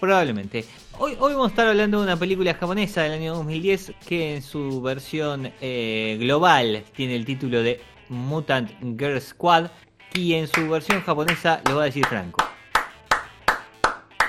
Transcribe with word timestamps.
Probablemente. 0.00 0.64
Hoy, 0.98 1.16
hoy 1.18 1.32
vamos 1.32 1.48
a 1.48 1.50
estar 1.50 1.68
hablando 1.68 1.98
de 1.98 2.04
una 2.04 2.16
película 2.16 2.54
japonesa 2.54 3.02
del 3.02 3.12
año 3.12 3.34
2010 3.34 3.92
que 4.06 4.36
en 4.36 4.42
su 4.42 4.80
versión 4.82 5.52
eh, 5.60 6.16
global 6.20 6.84
tiene 6.94 7.16
el 7.16 7.24
título 7.24 7.62
de 7.62 7.80
Mutant 8.08 8.70
Girl 8.98 9.20
Squad 9.20 9.70
y 10.14 10.34
en 10.34 10.48
su 10.48 10.68
versión 10.68 11.02
japonesa 11.02 11.60
lo 11.68 11.76
va 11.76 11.82
a 11.82 11.84
decir 11.86 12.04
Franco. 12.06 12.44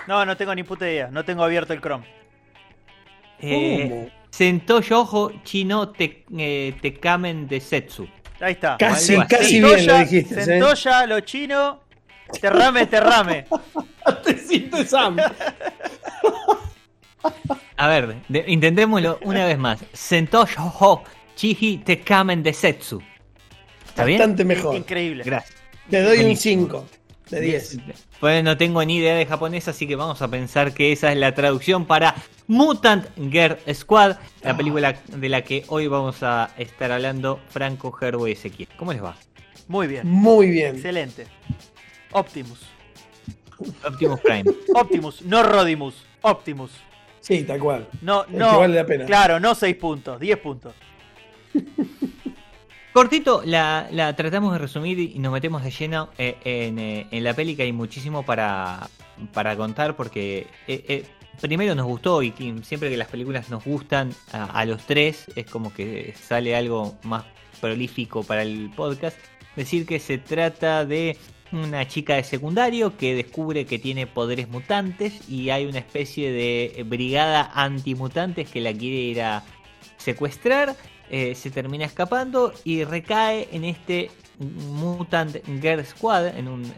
No, 0.08 0.26
no 0.26 0.38
tengo 0.38 0.56
ni 0.56 0.64
puta 0.64 0.90
idea. 0.90 1.10
No 1.12 1.26
tengo 1.26 1.44
abierto 1.44 1.73
el 1.73 1.82
Chrome. 1.82 2.06
Eh. 3.40 4.12
Sentoyojo 4.30 5.32
Chino 5.44 5.90
te, 5.90 6.23
eh, 6.38 6.76
Tekamen 6.82 7.48
de 7.48 7.60
Setsu. 7.60 8.08
Ahí 8.40 8.54
está. 8.54 8.78
Casi, 8.78 9.18
casi 9.28 9.62
bien 9.62 9.86
lo 9.88 9.98
dijiste, 10.00 10.58
¿eh? 10.58 10.60
Lo 10.60 11.20
chino. 11.22 11.87
Terrame, 12.42 12.86
terrame. 12.88 13.45
Te 14.23 14.38
siento 14.38 14.83
Sam. 14.86 15.17
A 17.78 17.88
ver, 17.88 18.16
de- 18.28 18.44
intentémoslo 18.47 19.20
una 19.23 19.45
vez 19.45 19.58
más. 19.58 19.80
Sentoyojo 19.94 21.03
Chihi 21.36 21.80
Tekamen 21.80 22.42
de 22.44 22.53
Setsu. 22.53 23.02
¿Está 23.88 24.05
bien? 24.05 24.20
Bastante 24.20 24.45
mejor. 24.45 24.75
Increíble. 24.75 25.23
Gracias. 25.23 25.55
Te 25.89 26.02
doy 26.02 26.17
un 26.17 26.23
Buenísimo. 26.23 26.61
5 26.67 26.86
de 27.30 27.42
10. 27.42 27.78
Pues 28.20 28.44
no 28.44 28.58
tengo 28.58 28.83
ni 28.83 28.98
idea 28.98 29.16
de 29.16 29.25
japonés, 29.25 29.67
así 29.67 29.86
que 29.88 29.95
vamos 29.95 30.22
a 30.22 30.28
pensar 30.30 30.73
que 30.73 30.92
esa 30.92 31.11
es 31.11 31.17
la 31.17 31.33
traducción 31.36 31.86
para 31.86 32.16
Mutant 32.48 33.05
Girl 33.31 33.58
Squad, 33.73 34.16
la 34.42 34.52
Ah. 34.52 34.58
película 34.58 34.95
de 35.08 35.30
la 35.30 35.42
que 35.44 35.64
hoy 35.67 35.88
vamos 35.88 36.23
a 36.23 36.50
estar 36.58 36.92
hablando 36.92 37.39
Franco, 37.50 37.92
Gerbo 37.92 38.28
y 38.28 38.31
Ezequiel. 38.31 38.70
¿Cómo 38.78 38.94
les 38.94 39.03
va? 39.03 39.16
Muy 39.67 39.88
bien. 39.88 40.08
Muy 40.08 40.50
bien. 40.50 40.75
Excelente. 40.75 41.28
Optimus. 42.12 42.60
Optimus 43.86 44.20
Prime. 44.22 44.44
Optimus, 44.76 45.22
no 45.24 45.44
Rodimus. 45.44 45.96
Optimus. 46.22 46.72
Sí, 47.22 47.44
tal 47.44 47.60
cual. 47.60 47.88
No, 48.02 48.24
El 48.26 48.38
no. 48.38 48.52
que 48.52 48.58
vale 48.58 48.76
la 48.76 48.86
pena. 48.86 49.06
Claro, 49.06 49.40
no 49.40 49.56
6 49.56 49.76
puntos, 49.76 50.20
10 50.20 50.38
puntos. 50.40 50.74
Cortito, 52.94 53.42
la, 53.46 53.88
la 53.92 54.16
tratamos 54.16 54.54
de 54.54 54.60
resumir 54.60 55.00
y 55.00 55.20
nos 55.20 55.32
metemos 55.32 55.64
de 55.64 55.70
lleno 55.72 56.10
eh, 56.18 56.38
en, 56.44 56.80
eh, 56.80 57.08
en 57.12 57.24
la 57.24 57.34
peli 57.34 57.56
que 57.56 57.64
hay 57.64 57.72
muchísimo 57.74 58.24
para, 58.24 58.90
para 59.34 59.56
contar 59.56 59.96
porque 59.96 60.48
eh, 60.67 60.84
eh, 60.88 61.06
primero 61.40 61.76
nos 61.76 61.86
gustó 61.86 62.23
y 62.23 62.32
siempre 62.64 62.90
que 62.90 62.98
las 62.98 63.08
películas 63.08 63.50
nos 63.50 63.64
gustan 63.64 64.14
a, 64.32 64.46
a 64.46 64.66
los 64.66 64.82
tres 64.88 65.26
es 65.36 65.46
como 65.46 65.72
que 65.72 66.16
sale 66.20 66.56
algo 66.56 66.98
más 67.04 67.23
prolífico 67.62 68.23
para 68.23 68.42
el 68.42 68.72
podcast. 68.76 69.17
Decir 69.56 69.86
que 69.86 70.00
se 70.00 70.17
trata 70.17 70.84
de 70.86 71.17
una 71.52 71.88
chica 71.88 72.16
de 72.16 72.24
secundario 72.24 72.98
que 72.98 73.16
descubre 73.16 73.66
que 73.66 73.80
tiene 73.80 74.08
poderes 74.08 74.50
mutantes 74.50 75.30
y 75.30 75.50
hay 75.50 75.66
una 75.66 75.80
especie 75.80 76.32
de 76.32 76.84
brigada 76.84 77.52
antimutantes 77.54 78.50
que 78.50 78.62
la 78.62 78.74
quiere 78.74 78.98
ir 78.98 79.22
a 79.22 79.44
secuestrar 79.98 80.76
eh, 81.10 81.36
se 81.36 81.52
termina 81.52 81.86
escapando 81.86 82.54
y 82.66 82.84
recae 82.84 83.48
en 83.52 83.64
este 83.64 84.12
Mutant 84.40 85.38
Girl 85.62 85.86
Squad, 85.86 86.38
en 86.38 86.48
un 86.48 86.72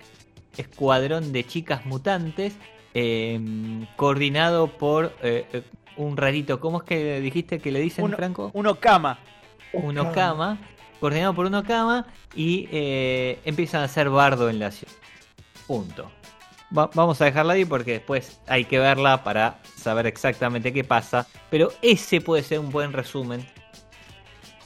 escuadrón 0.55 1.31
de 1.31 1.45
chicas 1.45 1.85
mutantes, 1.85 2.55
eh, 2.93 3.39
coordinado 3.95 4.67
por 4.67 5.13
eh, 5.21 5.45
eh, 5.51 5.63
un 5.97 6.15
rarito. 6.15 6.59
¿Cómo 6.59 6.79
es 6.79 6.83
que 6.83 7.19
dijiste 7.21 7.59
que 7.59 7.71
le 7.71 7.79
dicen, 7.79 8.05
Uno, 8.05 8.17
Franco? 8.17 8.51
uno 8.53 8.75
cama. 8.75 9.19
Un 9.71 9.99
Okama, 9.99 10.57
coordinado 10.99 11.33
por 11.33 11.45
un 11.45 11.55
Okama, 11.55 12.05
y 12.35 12.67
eh, 12.71 13.39
empiezan 13.45 13.81
a 13.81 13.85
hacer 13.85 14.09
bardo 14.09 14.49
en 14.49 14.59
la 14.59 14.71
ciudad. 14.71 14.93
Punto. 15.67 16.11
Va- 16.77 16.89
vamos 16.93 17.19
a 17.21 17.25
dejarla 17.25 17.53
ahí 17.53 17.65
porque 17.65 17.93
después 17.93 18.39
hay 18.47 18.65
que 18.65 18.77
verla 18.79 19.23
para 19.23 19.59
saber 19.75 20.05
exactamente 20.07 20.71
qué 20.73 20.83
pasa. 20.83 21.25
Pero 21.49 21.71
ese 21.81 22.21
puede 22.21 22.43
ser 22.43 22.59
un 22.59 22.69
buen 22.69 22.93
resumen. 22.93 23.45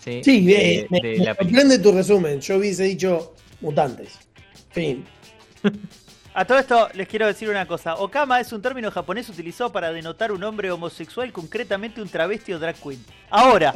Sí, 0.03 0.21
Sí, 0.23 0.45
de- 0.45 0.79
eh, 0.79 0.87
me, 0.89 0.99
de 0.99 1.17
me 1.19 1.25
la 1.25 1.33
película. 1.35 1.61
sorprende 1.61 1.79
tu 1.79 1.91
resumen. 1.93 2.41
Yo 2.41 2.57
hubiese 2.57 2.83
dicho 2.83 3.33
mutantes. 3.61 4.19
Fin. 4.71 5.05
A 6.35 6.45
todo 6.45 6.57
esto 6.57 6.89
les 6.95 7.07
quiero 7.07 7.27
decir 7.27 7.47
una 7.47 7.67
cosa. 7.67 7.95
Okama 7.95 8.39
es 8.39 8.51
un 8.51 8.61
término 8.61 8.89
japonés 8.89 9.29
utilizado 9.29 9.71
para 9.71 9.91
denotar 9.93 10.31
un 10.31 10.43
hombre 10.43 10.71
homosexual, 10.71 11.31
concretamente 11.31 12.01
un 12.01 12.09
travesti 12.09 12.51
o 12.53 12.59
drag 12.59 12.75
queen. 12.75 13.05
Ahora, 13.29 13.73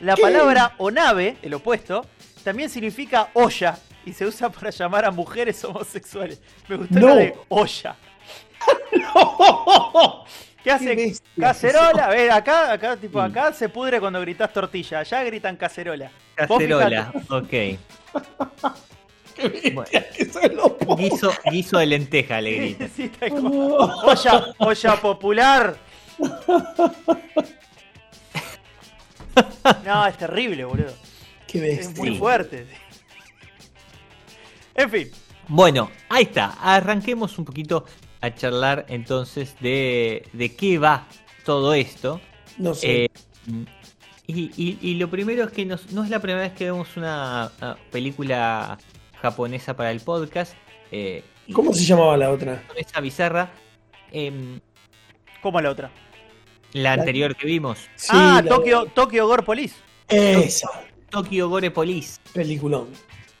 la 0.00 0.14
¿Qué? 0.14 0.22
palabra 0.22 0.74
onabe, 0.78 1.36
el 1.42 1.54
opuesto, 1.54 2.04
también 2.44 2.68
significa 2.70 3.28
olla 3.34 3.78
y 4.04 4.12
se 4.12 4.24
usa 4.26 4.48
para 4.50 4.70
llamar 4.70 5.04
a 5.04 5.10
mujeres 5.10 5.62
homosexuales. 5.64 6.40
Me 6.68 6.76
gustó 6.76 6.98
No. 6.98 7.08
lo 7.08 7.14
de 7.16 7.34
olla. 7.48 7.96
¿Qué 10.62 10.70
hace? 10.70 11.14
cacerola, 11.38 12.08
ve, 12.08 12.30
acá, 12.30 12.72
acá, 12.72 12.96
tipo, 12.96 13.18
Sí. 13.24 13.30
acá 13.30 13.52
se 13.52 13.68
pudre 13.70 13.98
cuando 13.98 14.20
gritas 14.20 14.52
tortilla, 14.52 14.98
allá 15.00 15.24
gritan 15.24 15.56
cacerola. 15.56 16.10
Cacerola, 16.34 17.12
ok. 17.30 17.52
Bueno, 19.72 19.84
Que 20.14 20.30
guiso, 20.98 21.32
guiso 21.50 21.78
de 21.78 21.86
lenteja, 21.86 22.42
le 22.42 22.52
grita. 22.56 22.88
Sí, 22.94 23.10
olla, 23.30 24.54
olla 24.58 24.96
popular. 24.96 25.76
No, 29.84 30.06
es 30.06 30.16
terrible, 30.18 30.64
boludo. 30.64 30.92
Qué 31.46 31.58
Es 31.72 31.78
bestia. 31.78 32.02
muy 32.02 32.10
Sí. 32.10 32.18
fuerte. 32.18 32.66
En 34.74 34.90
fin, 34.90 35.10
Bueno, 35.48 35.90
ahí 36.08 36.22
está. 36.24 36.56
Arranquemos 36.60 37.36
un 37.38 37.44
poquito 37.44 37.84
a 38.20 38.32
charlar 38.34 38.86
entonces 38.88 39.56
de, 39.60 40.28
de 40.32 40.54
qué 40.54 40.78
va 40.78 41.06
todo 41.44 41.74
esto. 41.74 42.20
No 42.58 42.72
sé. 42.74 43.04
Eh, 43.04 43.08
y, 44.28 44.50
y- 44.56 44.78
y 44.80 44.94
lo 44.94 45.10
primero 45.10 45.44
es 45.44 45.50
que 45.50 45.66
nos- 45.66 45.90
no 45.92 46.04
es 46.04 46.10
la 46.10 46.20
primera 46.20 46.42
vez 46.42 46.52
que 46.52 46.66
vemos 46.66 46.96
una, 46.96 47.50
película 47.90 48.78
japonesa 49.20 49.74
para 49.74 49.90
el 49.90 50.00
podcast. 50.00 50.54
eh, 50.92 51.24
¿Cómo 51.52 51.72
se 51.74 51.84
llamaba 51.84 52.16
la 52.16 52.30
otra? 52.30 52.62
esa 52.76 53.00
bizarra. 53.00 53.50
em, 54.12 54.60
como 55.42 55.60
la 55.60 55.70
otra. 55.70 55.90
La 56.72 56.92
anterior 56.94 57.34
que 57.36 57.46
vimos, 57.46 57.78
Sí, 57.96 58.08
ah, 58.12 58.40
la- 58.44 58.48
Tokyo, 58.48 58.86
Tokyo 58.86 59.26
Gore 59.26 59.42
Police. 59.42 59.74
Esa. 60.08 60.68
Tokyo 61.10 61.48
Gore 61.48 61.70
Police. 61.70 62.20
Peliculón. 62.32 62.88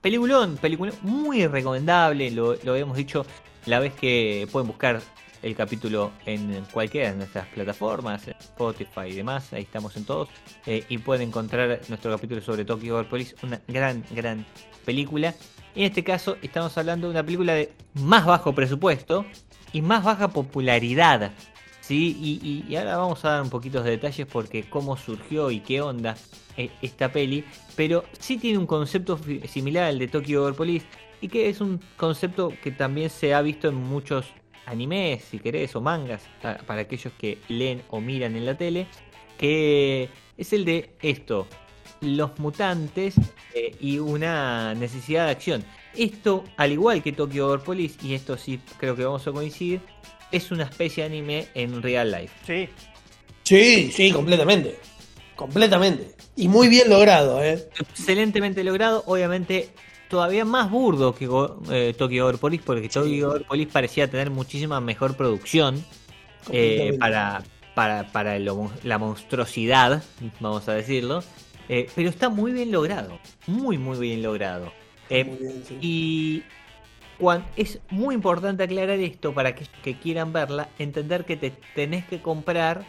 Peliculón, 0.00 0.56
peliculón 0.56 0.94
muy 1.02 1.46
recomendable, 1.46 2.30
lo, 2.30 2.54
lo 2.62 2.72
habíamos 2.72 2.96
dicho 2.96 3.26
la 3.66 3.78
vez 3.80 3.92
que 3.94 4.48
pueden 4.50 4.66
buscar 4.66 5.00
el 5.42 5.54
capítulo 5.54 6.12
en 6.26 6.64
cualquiera 6.72 7.10
de 7.10 7.16
nuestras 7.16 7.46
plataformas, 7.48 8.26
en 8.28 8.34
Spotify 8.40 9.08
y 9.08 9.14
demás, 9.14 9.52
ahí 9.52 9.62
estamos 9.62 9.96
en 9.96 10.04
todos, 10.04 10.28
eh, 10.66 10.84
y 10.88 10.98
pueden 10.98 11.28
encontrar 11.28 11.80
nuestro 11.88 12.10
capítulo 12.10 12.40
sobre 12.40 12.64
Tokyo 12.64 12.94
Gore 12.94 13.08
Police, 13.08 13.34
una 13.42 13.60
gran, 13.68 14.04
gran 14.10 14.44
película. 14.84 15.34
En 15.74 15.84
este 15.84 16.02
caso 16.02 16.36
estamos 16.42 16.76
hablando 16.78 17.06
de 17.06 17.12
una 17.12 17.22
película 17.22 17.54
de 17.54 17.72
más 17.94 18.24
bajo 18.26 18.54
presupuesto 18.54 19.24
y 19.72 19.82
más 19.82 20.02
baja 20.02 20.28
popularidad. 20.28 21.32
Y, 21.94 22.74
ahora 22.76 22.96
vamos 22.96 23.24
a 23.24 23.30
dar 23.30 23.42
un 23.42 23.50
poquito 23.50 23.82
de 23.82 23.90
detalles 23.92 24.26
porque 24.26 24.68
cómo 24.68 24.96
surgió 24.96 25.50
y 25.50 25.60
qué 25.60 25.80
onda 25.80 26.16
eh, 26.56 26.70
esta 26.82 27.10
peli, 27.12 27.44
pero 27.76 28.04
sí 28.18 28.38
tiene 28.38 28.58
un 28.58 28.66
concepto 28.66 29.18
similar 29.48 29.84
al 29.84 29.98
de 29.98 30.08
Tokyo 30.08 30.42
Gore 30.42 30.54
Police 30.54 30.86
y 31.20 31.28
que 31.28 31.48
es 31.48 31.60
un 31.60 31.80
concepto 31.96 32.52
que 32.62 32.70
también 32.70 33.10
se 33.10 33.34
ha 33.34 33.42
visto 33.42 33.68
en 33.68 33.74
muchos 33.74 34.26
animes, 34.66 35.24
si 35.24 35.38
querés, 35.38 35.74
o 35.76 35.80
mangas, 35.80 36.22
pa- 36.42 36.58
para 36.58 36.82
aquellos 36.82 37.12
que 37.18 37.38
leen 37.48 37.82
o 37.90 38.00
miran 38.00 38.36
en 38.36 38.46
la 38.46 38.56
tele, 38.56 38.86
que 39.38 40.08
es 40.36 40.52
el 40.52 40.64
de 40.64 40.90
esto. 41.02 41.46
los 42.00 42.38
mutantes 42.38 43.14
eh, 43.54 43.76
y 43.80 43.98
una 43.98 44.74
necesidad 44.74 45.26
de 45.26 45.32
acción. 45.32 45.64
Esto, 45.94 46.44
al 46.56 46.72
igual 46.72 47.02
que 47.02 47.12
Tokyo 47.12 47.48
Gore 47.48 47.62
Police, 47.62 47.98
y 48.06 48.14
esto 48.14 48.36
sí 48.38 48.60
creo 48.78 48.96
que 48.96 49.04
vamos 49.04 49.26
a 49.26 49.32
coincidir, 49.32 49.80
es 50.32 50.50
una 50.50 50.64
especie 50.64 51.02
de 51.04 51.08
anime 51.10 51.48
en 51.54 51.82
real 51.82 52.10
life. 52.10 52.34
Sí. 52.46 52.68
Sí, 53.42 53.90
sí, 53.92 54.12
completamente. 54.12 54.78
Completamente. 55.36 56.14
Y 56.36 56.48
muy 56.48 56.68
bien 56.68 56.88
logrado, 56.90 57.42
¿eh? 57.42 57.68
Excelentemente 57.78 58.62
logrado, 58.64 59.02
obviamente 59.06 59.70
todavía 60.08 60.44
más 60.44 60.70
burdo 60.70 61.14
que 61.14 61.28
eh, 61.70 61.94
Tokyo 61.96 62.24
Gore 62.24 62.38
Police, 62.38 62.62
porque 62.64 62.88
Tokyo 62.88 63.28
Gore 63.30 63.44
Police 63.44 63.70
parecía 63.72 64.10
tener 64.10 64.30
muchísima 64.30 64.80
mejor 64.80 65.16
producción 65.16 65.84
eh, 66.52 66.96
para, 66.98 67.42
para, 67.74 68.06
para 68.12 68.38
lo- 68.38 68.70
la 68.82 68.98
monstruosidad, 68.98 70.02
vamos 70.40 70.68
a 70.68 70.74
decirlo. 70.74 71.22
Eh, 71.68 71.88
pero 71.94 72.08
está 72.08 72.28
muy 72.28 72.50
bien 72.52 72.72
logrado, 72.72 73.18
muy, 73.46 73.78
muy 73.78 73.98
bien 73.98 74.22
logrado. 74.22 74.72
Eh, 75.08 75.24
Muy 75.24 75.38
bien, 75.38 75.64
sí. 75.66 75.78
y 75.80 76.42
cuan- 77.20 77.44
es 77.56 77.78
muy 77.90 78.14
importante 78.14 78.64
aclarar 78.64 78.98
esto 78.98 79.32
para 79.34 79.54
que, 79.54 79.66
que 79.82 79.98
quieran 79.98 80.32
verla, 80.32 80.68
entender 80.78 81.24
que 81.24 81.36
te 81.36 81.52
tenés 81.74 82.04
que 82.06 82.20
comprar 82.20 82.84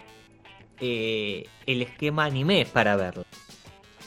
eh, 0.80 1.45
el 1.66 1.81
esquema 1.81 2.25
anime 2.25 2.66
para 2.72 2.95
verlo. 2.95 3.24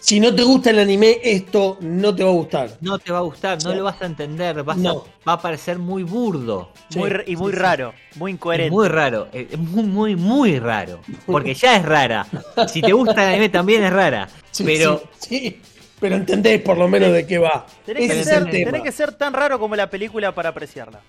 Si 0.01 0.21
no 0.21 0.35
te 0.35 0.43
gusta 0.43 0.69
el 0.69 0.81
anime, 0.81 1.17
esto 1.23 1.79
no 1.81 2.15
te 2.15 2.23
va 2.25 2.29
a 2.29 2.33
gustar. 2.35 2.77
No 2.83 2.99
te 2.99 3.11
va 3.11 3.19
a 3.19 3.23
gustar, 3.23 3.63
no 3.65 3.71
Sí. 3.71 3.77
lo 3.79 3.85
vas 3.85 4.03
a 4.03 4.07
entender, 4.07 4.63
vas 4.63 4.77
a- 4.77 4.81
No. 4.81 5.05
va 5.27 5.33
a 5.35 5.41
parecer 5.41 5.79
muy 5.79 6.03
burdo. 6.03 6.73
Sí, 6.91 6.99
Muy, 6.99 7.09
r- 7.09 7.25
y 7.27 7.37
muy 7.37 7.53
sí, 7.53 7.57
sí. 7.57 7.63
raro, 7.63 7.95
muy 8.17 8.33
incoherente. 8.33 8.71
muy 8.71 8.89
raro, 8.89 9.29
es 9.33 9.57
muy, 9.59 9.85
muy, 9.85 10.15
muy 10.17 10.59
raro. 10.59 11.01
Porque 11.25 11.55
ya 11.55 11.77
es 11.77 11.85
rara. 11.87 12.27
Si 12.69 12.83
te 12.83 12.93
gusta 12.93 13.23
el 13.25 13.31
anime 13.31 13.49
también 13.49 13.83
es 13.83 13.93
rara. 13.95 14.29
Sí, 14.51 14.63
pero 14.65 15.03
sí, 15.19 15.29
sí, 15.29 15.61
pero 16.05 16.17
entendés 16.17 16.61
por 16.61 16.77
lo 16.77 16.87
menos 16.87 17.11
de 17.15 17.27
qué 17.27 17.39
va. 17.39 17.65
Tenés 17.87 18.05
Ese 18.05 18.13
que, 18.13 18.21
es 18.21 18.27
ser, 18.27 18.43
el 18.43 18.51
tema. 18.51 18.71
tenés 18.73 18.83
que 18.83 18.93
ser 18.93 19.13
tan 19.13 19.33
raro 19.33 19.59
como 19.59 19.75
la 19.75 19.89
película 19.89 20.35
para 20.35 20.51
apreciarla. 20.51 21.01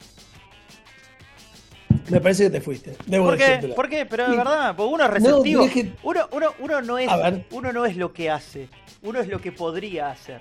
Me 2.07 2.21
parece 2.21 2.45
que 2.45 2.49
te 2.51 2.61
fuiste. 2.61 2.95
Debo 3.05 3.25
¿Por 3.25 3.37
qué? 3.37 3.73
¿Por 3.75 3.89
qué? 3.89 4.05
Pero 4.05 4.29
de 4.31 4.37
verdad, 4.37 4.73
porque 4.73 4.93
uno 4.93 5.03
es 5.03 5.09
receptivo. 5.09 5.63
No, 5.65 5.69
tenés 5.69 5.85
que- 5.91 5.93
uno, 6.03 6.29
uno, 6.31 6.53
uno, 6.59 6.81
no 6.81 6.97
es, 6.97 7.09
uno 7.51 7.73
no 7.73 7.85
es 7.85 7.97
lo 7.97 8.13
que 8.13 8.29
hace, 8.29 8.69
uno 9.01 9.19
es 9.19 9.27
lo 9.27 9.41
que 9.41 9.51
podría 9.51 10.11
hacer. 10.11 10.39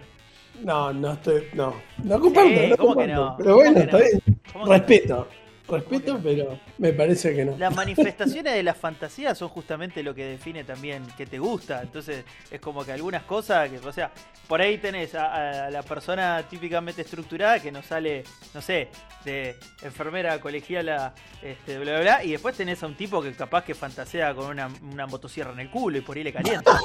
No, 0.63 0.93
no 0.93 1.15
estoy. 1.15 1.49
No, 1.55 1.75
no 2.05 2.21
comparto. 2.21 2.49
Sí, 2.51 2.67
no 2.69 2.77
¿cómo 2.77 2.95
que 2.95 3.09
comparto. 3.09 3.15
no? 3.25 3.37
Pero 3.39 3.55
bueno, 3.57 3.73
¿Cómo 3.75 3.75
que 3.75 3.85
está 3.85 3.97
no? 3.99 4.05
bien. 4.05 4.23
¿Cómo 4.53 4.65
que 4.65 4.71
no? 4.71 4.77
Respeto. 4.77 5.29
Respeto, 5.67 6.21
pero 6.23 6.59
me 6.79 6.93
parece 6.93 7.35
que 7.35 7.45
no. 7.45 7.57
Las 7.57 7.75
manifestaciones 7.75 8.53
de 8.53 8.63
la 8.63 8.75
fantasía 8.75 9.35
son 9.35 9.49
justamente 9.49 10.03
lo 10.03 10.15
que 10.15 10.25
define 10.25 10.63
también 10.65 11.03
que 11.17 11.27
te 11.27 11.39
gusta. 11.39 11.81
Entonces, 11.83 12.25
es 12.51 12.61
como 12.61 12.85
que 12.85 12.93
algunas 12.93 13.23
cosas, 13.23 13.71
que, 13.71 13.79
o 13.79 13.93
sea, 13.93 14.11
por 14.47 14.61
ahí 14.61 14.77
tenés 14.79 15.15
a, 15.15 15.67
a 15.67 15.71
la 15.71 15.83
persona 15.83 16.43
típicamente 16.49 17.03
estructurada 17.03 17.61
que 17.61 17.73
nos 17.73 17.87
sale, 17.87 18.25
no 18.53 18.61
sé, 18.61 18.89
de 19.25 19.57
enfermera 19.83 20.39
colegiala, 20.39 21.15
este, 21.43 21.79
bla, 21.79 21.93
bla, 21.93 22.01
bla, 22.01 22.25
y 22.25 22.33
después 22.33 22.55
tenés 22.55 22.83
a 22.83 22.87
un 22.87 22.95
tipo 22.95 23.23
que 23.23 23.33
capaz 23.33 23.65
que 23.65 23.75
fantasea 23.75 24.35
con 24.35 24.51
una, 24.51 24.69
una 24.83 25.07
motosierra 25.07 25.53
en 25.53 25.61
el 25.61 25.71
culo 25.71 25.99
y 25.99 26.01
por 26.03 26.17
ahí 26.17 26.25
le 26.25 26.33
calienta. 26.33 26.79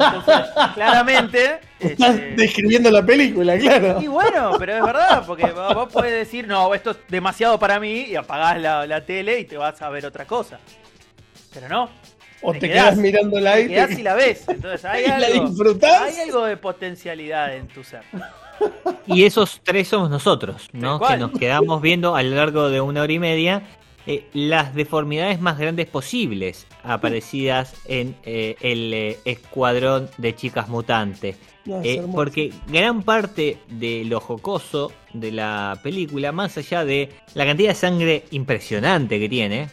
Entonces, 0.00 0.50
claramente. 0.74 1.60
Estás 1.78 2.16
este, 2.16 2.34
describiendo 2.34 2.90
la 2.90 3.04
película, 3.04 3.56
claro. 3.56 4.00
y 4.00 4.08
bueno, 4.08 4.52
pero 4.58 4.76
es 4.76 4.82
verdad, 4.82 5.24
porque 5.26 5.46
vos 5.52 5.74
vos 5.74 5.92
podés 5.92 6.12
decir, 6.12 6.46
no, 6.48 6.74
esto 6.74 6.90
es 6.90 6.96
demasiado 7.08 7.58
para 7.58 7.78
mí, 7.78 8.06
y 8.08 8.15
apagás 8.16 8.60
la, 8.60 8.86
la 8.86 9.04
tele 9.04 9.40
y 9.40 9.44
te 9.44 9.56
vas 9.56 9.80
a 9.82 9.88
ver 9.90 10.06
otra 10.06 10.24
cosa. 10.26 10.58
Pero 11.54 11.68
no, 11.68 11.90
O 12.42 12.52
te 12.52 12.60
te, 12.60 12.68
quedás- 12.68 12.84
quedás 12.90 12.96
mirándola 12.98 13.54
te 13.54 13.68
te- 13.68 14.00
y 14.00 14.02
la 14.02 14.14
ves. 14.14 14.44
Entonces 14.48 14.84
hay 14.84 15.04
y 15.04 15.08
la 15.08 15.14
algo, 15.16 15.48
disfrutás. 15.48 16.02
hay 16.02 16.20
algo 16.20 16.44
de 16.44 16.56
potencialidad 16.56 17.54
en 17.56 17.68
tu 17.68 17.82
ser. 17.84 18.02
Y 19.06 19.24
esos 19.24 19.60
tres 19.62 19.88
somos 19.88 20.08
nosotros, 20.08 20.70
¿no? 20.72 20.98
Que 20.98 21.18
nos 21.18 21.30
quedamos 21.32 21.82
viendo 21.82 22.16
a 22.16 22.22
lo 22.22 22.34
largo 22.36 22.70
de 22.70 22.80
una 22.80 23.02
hora 23.02 23.12
y 23.12 23.18
media 23.18 23.62
eh, 24.06 24.24
las 24.32 24.74
deformidades 24.74 25.40
más 25.42 25.58
grandes 25.58 25.86
posibles 25.88 26.66
aparecidas 26.82 27.74
en 27.84 28.16
eh, 28.24 28.56
el 28.62 28.94
eh, 28.94 29.18
escuadrón 29.26 30.08
de 30.16 30.34
chicas 30.34 30.68
mutantes. 30.68 31.36
No, 31.66 31.80
Eh, 31.82 32.02
porque 32.14 32.52
gran 32.68 33.02
parte 33.02 33.58
de 33.68 34.04
lo 34.04 34.20
jocoso 34.20 34.92
de 35.12 35.32
la 35.32 35.78
película, 35.82 36.30
más 36.32 36.56
allá 36.58 36.84
de 36.84 37.10
la 37.34 37.44
cantidad 37.44 37.70
de 37.70 37.74
sangre 37.74 38.24
impresionante 38.30 39.18
que 39.18 39.28
tiene, 39.28 39.68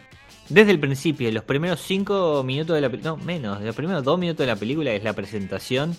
desde 0.49 0.71
el 0.71 0.79
principio, 0.79 1.31
los 1.31 1.43
primeros 1.43 1.79
cinco 1.81 2.43
minutos 2.43 2.75
de 2.75 2.81
la 2.81 2.89
película, 2.89 3.15
no 3.15 3.23
menos, 3.23 3.61
los 3.61 3.75
primeros 3.75 4.03
dos 4.03 4.17
minutos 4.19 4.39
de 4.45 4.47
la 4.47 4.55
película 4.57 4.91
es 4.91 5.03
la 5.03 5.13
presentación. 5.13 5.95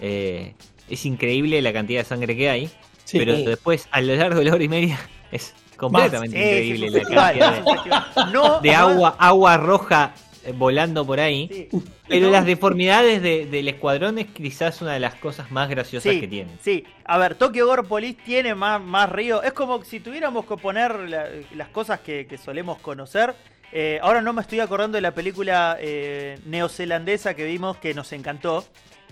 eh, 0.00 0.54
es 0.88 1.04
increíble 1.06 1.60
la 1.62 1.72
cantidad 1.72 2.00
de 2.00 2.04
sangre 2.04 2.36
que 2.36 2.48
hay, 2.50 2.66
Sí. 3.04 3.18
pero 3.18 3.36
después 3.36 3.88
a 3.90 4.00
lo 4.00 4.14
largo 4.16 4.38
de 4.38 4.44
la 4.46 4.54
hora 4.54 4.64
y 4.64 4.68
media 4.68 4.98
es 5.32 5.54
completamente 5.76 6.38
increíble 6.38 6.88
sí, 6.88 6.94
la 7.14 7.32
cantidad. 7.32 8.26
No, 8.32 8.60
de, 8.60 8.68
de 8.70 8.74
agua, 8.74 9.16
agua 9.18 9.56
roja 9.58 10.14
volando 10.54 11.06
por 11.06 11.20
ahí. 11.20 11.48
sí. 11.52 11.68
Pero 12.08 12.26
No. 12.26 12.32
las 12.32 12.44
deformidades 12.44 13.22
de- 13.22 13.46
del 13.46 13.68
escuadrón 13.68 14.18
es 14.18 14.26
quizás 14.26 14.82
una 14.82 14.92
de 14.94 15.00
las 15.00 15.14
cosas 15.14 15.50
más 15.50 15.68
graciosas 15.70 16.12
Sí, 16.12 16.20
que 16.20 16.28
tienen. 16.28 16.58
sí. 16.60 16.84
A 17.04 17.18
ver, 17.18 17.34
Tokyo 17.36 17.66
Gore 17.66 17.84
Police 17.84 18.18
tiene 18.24 18.54
más, 18.54 18.80
más 18.82 19.10
río. 19.10 19.42
Es 19.42 19.52
como 19.52 19.82
si 19.84 20.00
tuviéramos 20.00 20.44
que 20.46 20.56
poner 20.56 20.94
la- 21.08 21.28
las 21.54 21.68
cosas 21.68 22.00
que, 22.00 22.26
que 22.26 22.36
solemos 22.38 22.78
conocer. 22.78 23.34
Eh, 23.72 23.98
ahora 24.02 24.20
no 24.20 24.32
me 24.34 24.42
estoy 24.42 24.60
acordando 24.60 24.96
de 24.96 25.02
la 25.02 25.12
película 25.14 25.78
eh, 25.80 26.38
neozelandesa 26.44 27.34
que 27.34 27.44
vimos 27.46 27.78
que 27.78 27.94
nos 27.94 28.12
encantó. 28.12 28.64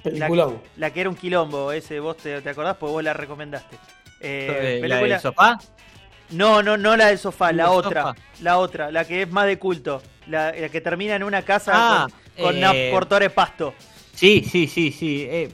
La, 0.04 0.90
que 0.90 1.00
era 1.00 1.10
un 1.10 1.16
quilombo, 1.16 1.72
ese 1.72 2.00
vos 2.00 2.16
te, 2.16 2.40
te 2.40 2.48
acordás 2.50 2.76
porque 2.76 2.92
vos 2.92 3.04
la 3.04 3.12
recomendaste. 3.12 3.76
Eh, 4.20 4.48
Eh, 4.50 4.88
la 4.88 4.96
película- 4.96 4.96
del 5.14 5.20
sofá. 5.20 5.58
No, 6.30 6.62
no, 6.62 6.76
no 6.76 6.96
la 6.96 7.06
del 7.08 7.18
sofá, 7.18 7.52
la 7.52 7.64
¿El 7.64 7.68
otra. 7.70 8.02
sofá? 8.02 8.16
La 8.40 8.58
otra, 8.58 8.90
la 8.90 9.04
que 9.04 9.22
es 9.22 9.30
más 9.30 9.46
de 9.46 9.58
culto. 9.58 10.02
La, 10.26 10.52
la 10.52 10.68
que 10.68 10.80
termina 10.80 11.16
en 11.16 11.22
una 11.24 11.42
casa 11.42 11.72
Ah, 11.74 12.06
con, 12.36 12.46
con 12.46 12.56
eh, 12.56 12.92
de 13.20 13.30
pasto. 13.30 13.74
Sí, 14.14 14.46
sí, 14.48 14.66
sí, 14.68 14.92
sí. 14.92 15.26
eh, 15.28 15.48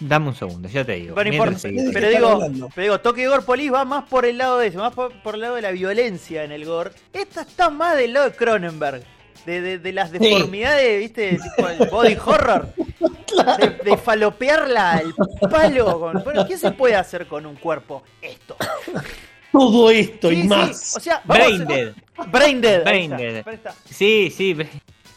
dame 0.00 0.28
un 0.28 0.34
segundo, 0.34 0.68
ya 0.68 0.84
te 0.84 0.92
digo. 0.94 1.14
Pero, 1.14 1.30
no 1.30 1.30
Mientras 1.44 1.64
importa. 1.64 1.68
seguís. 1.68 1.84
¿De 1.84 1.88
qué 1.88 1.94
pero 1.94 2.34
están 2.34 2.52
digo, 2.54 2.68
pero 2.74 2.82
digo, 2.82 3.00
Tokyo 3.00 3.30
Gore 3.30 3.42
Police 3.42 3.70
va 3.70 3.84
más 3.84 4.04
por 4.08 4.24
el 4.26 4.38
lado 4.38 4.58
de 4.58 4.68
eso, 4.68 4.78
más 4.78 4.94
por, 4.94 5.12
por 5.22 5.34
el 5.36 5.42
lado 5.42 5.54
de 5.54 5.62
la 5.62 5.70
violencia 5.70 6.42
en 6.44 6.52
el 6.52 6.64
gore. 6.64 6.90
Esta 7.12 7.42
está 7.42 7.70
más 7.70 7.96
del 7.96 8.12
lado 8.14 8.30
de 8.30 8.36
Cronenberg. 8.36 9.02
De, 9.44 9.60
de, 9.60 9.78
de 9.78 9.92
las 9.92 10.10
deformidades, 10.10 10.98
¿viste? 10.98 11.38
Tipo 11.38 11.68
el 11.68 11.88
body 11.88 12.16
horror. 12.26 12.68
De, 13.58 13.90
de 13.90 13.96
falopearla 13.98 14.92
al 14.92 15.14
palo. 15.50 16.00
Con, 16.00 16.24
bueno, 16.24 16.46
¿qué 16.46 16.56
se 16.56 16.70
puede 16.72 16.94
hacer 16.96 17.26
con 17.26 17.44
un 17.44 17.54
cuerpo? 17.56 18.02
Esto. 18.22 18.56
Todo 19.58 19.90
esto 19.90 20.28
Sí, 20.30 20.34
y 20.36 20.42
sí, 20.42 20.48
más. 20.48 20.96
O 20.96 21.00
sea, 21.00 21.22
vamos 21.24 21.44
a 21.44 21.48
Brain 21.48 21.62
hacer- 21.62 21.94
Dead. 21.94 22.26
Brain 22.30 22.60
Dead. 22.60 22.76
ahí 22.78 22.84
Brain 22.84 23.12
está, 23.12 23.16
Dead. 23.16 23.48
ahí 23.48 23.54
está. 23.54 23.74
Sí, 23.84 24.30
sí. 24.36 24.56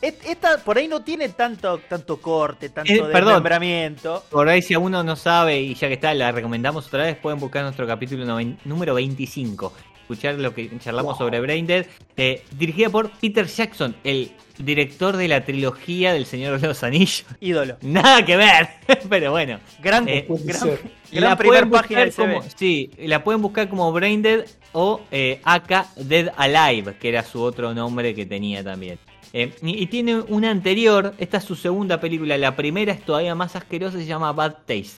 Esta 0.02 0.58
por 0.60 0.78
ahí 0.78 0.88
no 0.88 1.02
tiene 1.02 1.28
tanto, 1.30 1.80
tanto 1.90 2.22
corte, 2.22 2.70
tanto 2.70 2.90
Eh, 2.92 3.00
perdón. 3.12 3.26
desmembramiento. 3.34 4.24
Por 4.30 4.48
ahí 4.48 4.62
si 4.62 4.74
alguno 4.74 5.04
no 5.04 5.18
sabe 5.18 5.60
y 5.60 5.74
ya 5.76 5.90
que 5.90 5.96
está, 5.96 6.14
la 6.14 6.32
recomendamos 6.32 6.88
otra 6.88 7.04
vez, 7.04 7.18
pueden 7.18 7.38
buscar 7.38 7.64
nuestro 7.64 7.86
capítulo 7.86 8.26
número 8.64 8.94
25. 8.94 9.74
Escuchar 10.10 10.40
lo 10.40 10.56
que 10.56 10.68
charlamos 10.80 11.20
Wow. 11.20 11.28
sobre 11.28 11.40
Brain 11.40 11.68
Dead. 11.68 11.86
eh, 12.18 12.44
dirigida 12.58 12.90
por 12.90 13.12
Peter 13.12 13.46
Jackson, 13.46 13.96
el 14.04 14.32
director 14.58 15.16
de 15.16 15.28
la 15.28 15.46
trilogía 15.46 16.14
del 16.14 16.26
Señor 16.26 16.60
de 16.60 16.68
los 16.68 16.82
Anillos. 16.84 17.26
Ídolo. 17.40 17.78
Nada 17.84 18.26
que 18.26 18.36
ver, 18.36 18.70
pero 19.10 19.30
bueno. 19.30 19.60
Gran, 19.84 20.08
Eh, 20.10 20.26
gran, 20.28 20.70
la 21.12 21.36
primer 21.38 21.70
pueden 21.70 21.70
página 21.70 22.10
como, 22.12 22.42
sí, 22.56 22.90
la 22.98 23.24
pueden 23.24 23.42
buscar 23.44 23.70
como 23.70 23.92
Brain 23.94 24.24
Dead 24.24 24.46
o 24.72 25.00
eh, 25.12 25.42
AK 25.44 25.94
Dead 25.98 26.34
Alive, 26.36 26.96
que 26.98 27.10
era 27.10 27.22
su 27.24 27.44
otro 27.44 27.76
nombre 27.76 28.16
que 28.16 28.26
tenía 28.26 28.64
también. 28.64 28.98
Eh, 29.32 29.54
y, 29.62 29.84
y 29.84 29.86
tiene 29.86 30.16
una 30.22 30.50
anterior, 30.50 31.14
esta 31.20 31.38
es 31.38 31.44
su 31.44 31.56
segunda 31.56 32.00
película, 32.02 32.36
la 32.40 32.56
primera 32.56 32.92
es 32.94 33.02
todavía 33.06 33.36
más 33.36 33.56
asquerosa, 33.56 34.00
se 34.00 34.08
llama 34.08 34.32
Bad 34.34 34.54
Taste. 34.66 34.98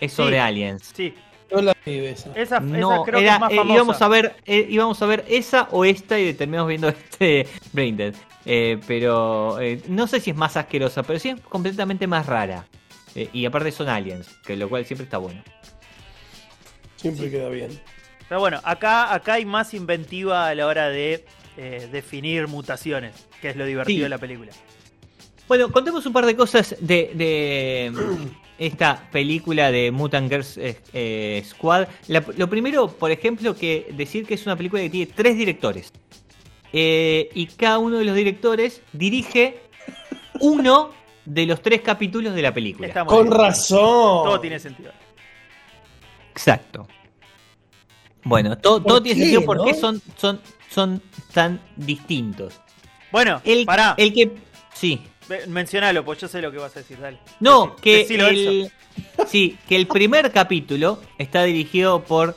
Es 0.00 0.12
sobre 0.12 0.36
Sí. 0.36 0.38
aliens. 0.40 0.92
Sí, 0.94 1.14
No 1.50 1.62
la 1.62 1.76
vi 1.86 1.98
esa. 2.06 2.30
esa, 2.30 2.40
esa 2.40 2.60
No, 2.60 3.02
creo 3.04 3.20
que 3.20 3.26
es 3.28 3.40
más 3.40 3.52
eh, 3.52 3.56
famosa. 3.56 3.74
íbamos 3.74 4.02
a 4.02 4.08
ver, 4.08 4.36
eh, 4.44 4.66
íbamos 4.68 5.00
a 5.02 5.06
ver 5.06 5.24
esa 5.28 5.68
o 5.72 5.84
esta 5.84 6.18
y 6.18 6.34
terminamos 6.34 6.68
viendo 6.68 6.88
este 7.10 7.46
Brain 7.72 7.96
Dead. 7.96 8.14
Eh, 8.44 8.78
pero 8.86 9.60
eh, 9.60 9.82
no 9.88 10.06
sé 10.06 10.20
si 10.20 10.30
es 10.30 10.36
más 10.36 10.56
asquerosa, 10.56 11.02
pero 11.02 11.18
sí 11.18 11.30
es 11.30 11.40
completamente 11.40 12.06
más 12.06 12.26
rara. 12.26 12.66
Eh, 13.14 13.28
y 13.32 13.44
aparte 13.46 13.72
son 13.72 13.88
aliens, 13.88 14.28
que 14.46 14.56
lo 14.56 14.68
cual 14.68 14.84
siempre 14.84 15.04
está 15.04 15.18
bueno. 15.18 15.42
Siempre 16.96 17.30
queda 17.30 17.48
bien. 17.48 17.70
Pero 18.28 18.40
bueno, 18.40 18.60
acá, 18.64 19.14
acá 19.14 19.34
hay 19.34 19.44
más 19.44 19.72
inventiva 19.72 20.48
a 20.48 20.54
la 20.54 20.66
hora 20.66 20.88
de 20.90 21.24
eh, 21.56 21.88
definir 21.90 22.46
mutaciones, 22.48 23.26
que 23.40 23.50
es 23.50 23.56
lo 23.56 23.64
divertido 23.64 23.98
Sí. 23.98 24.02
de 24.02 24.08
la 24.08 24.18
película. 24.18 24.52
Bueno, 25.46 25.72
contemos 25.72 26.04
un 26.04 26.12
par 26.12 26.26
de 26.26 26.36
cosas 26.36 26.76
de, 26.80 27.10
de 27.14 27.92
esta 28.58 29.08
película 29.12 29.70
de 29.70 29.90
Mutant 29.90 30.28
Girls 30.30 30.56
eh, 30.58 30.80
eh, 30.92 31.42
Squad. 31.46 31.86
La- 32.08 32.24
lo 32.36 32.48
primero, 32.50 32.88
por 32.88 33.10
ejemplo, 33.10 33.54
que 33.54 33.88
decir 33.96 34.26
que 34.26 34.34
es 34.34 34.44
una 34.46 34.56
película 34.56 34.82
que 34.82 34.90
tiene 34.90 35.12
tres 35.14 35.36
directores. 35.36 35.92
Eh, 36.72 37.30
y 37.34 37.46
cada 37.46 37.78
uno 37.78 37.96
de 37.98 38.04
los 38.04 38.14
directores 38.14 38.82
dirige 38.92 39.60
uno 40.40 40.90
de 41.24 41.46
los 41.46 41.62
tres 41.62 41.80
capítulos 41.82 42.34
de 42.34 42.42
la 42.42 42.52
película. 42.52 43.04
Con 43.06 43.28
bien. 43.28 43.38
razón. 43.38 43.78
Todo 43.78 44.40
tiene 44.40 44.58
sentido. 44.58 44.92
Exacto. 46.32 46.86
Bueno, 48.24 48.58
todo, 48.58 48.82
¿Por 48.82 48.86
todo 48.88 49.02
tiene 49.02 49.18
qué, 49.20 49.24
sentido 49.26 49.44
porque 49.46 49.72
no? 49.72 49.78
son, 49.78 50.02
son, 50.16 50.40
son 50.70 51.02
tan 51.32 51.60
distintos. 51.76 52.60
Bueno, 53.10 53.40
El, 53.44 53.64
pará. 53.64 53.94
el 53.96 54.12
que. 54.12 54.32
Sí. 54.74 55.00
Mencionalo, 55.48 56.04
pues 56.04 56.18
yo 56.20 56.28
sé 56.28 56.40
lo 56.40 56.50
que 56.50 56.58
vas 56.58 56.74
a 56.76 56.80
decir, 56.80 56.98
dale. 56.98 57.18
No, 57.40 57.76
que 57.76 58.02
el, 58.02 58.70
sí, 59.26 59.58
que 59.68 59.76
el 59.76 59.86
primer 59.86 60.32
capítulo 60.32 61.02
está 61.18 61.44
dirigido 61.44 62.02
por 62.02 62.36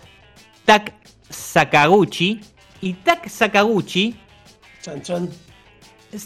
Tak 0.65 0.93
Sakaguchi. 1.29 2.41
Y 2.81 2.93
Tak 2.93 3.29
Sakaguchi, 3.29 4.15
Chan, 4.81 5.01
chan. 5.01 5.29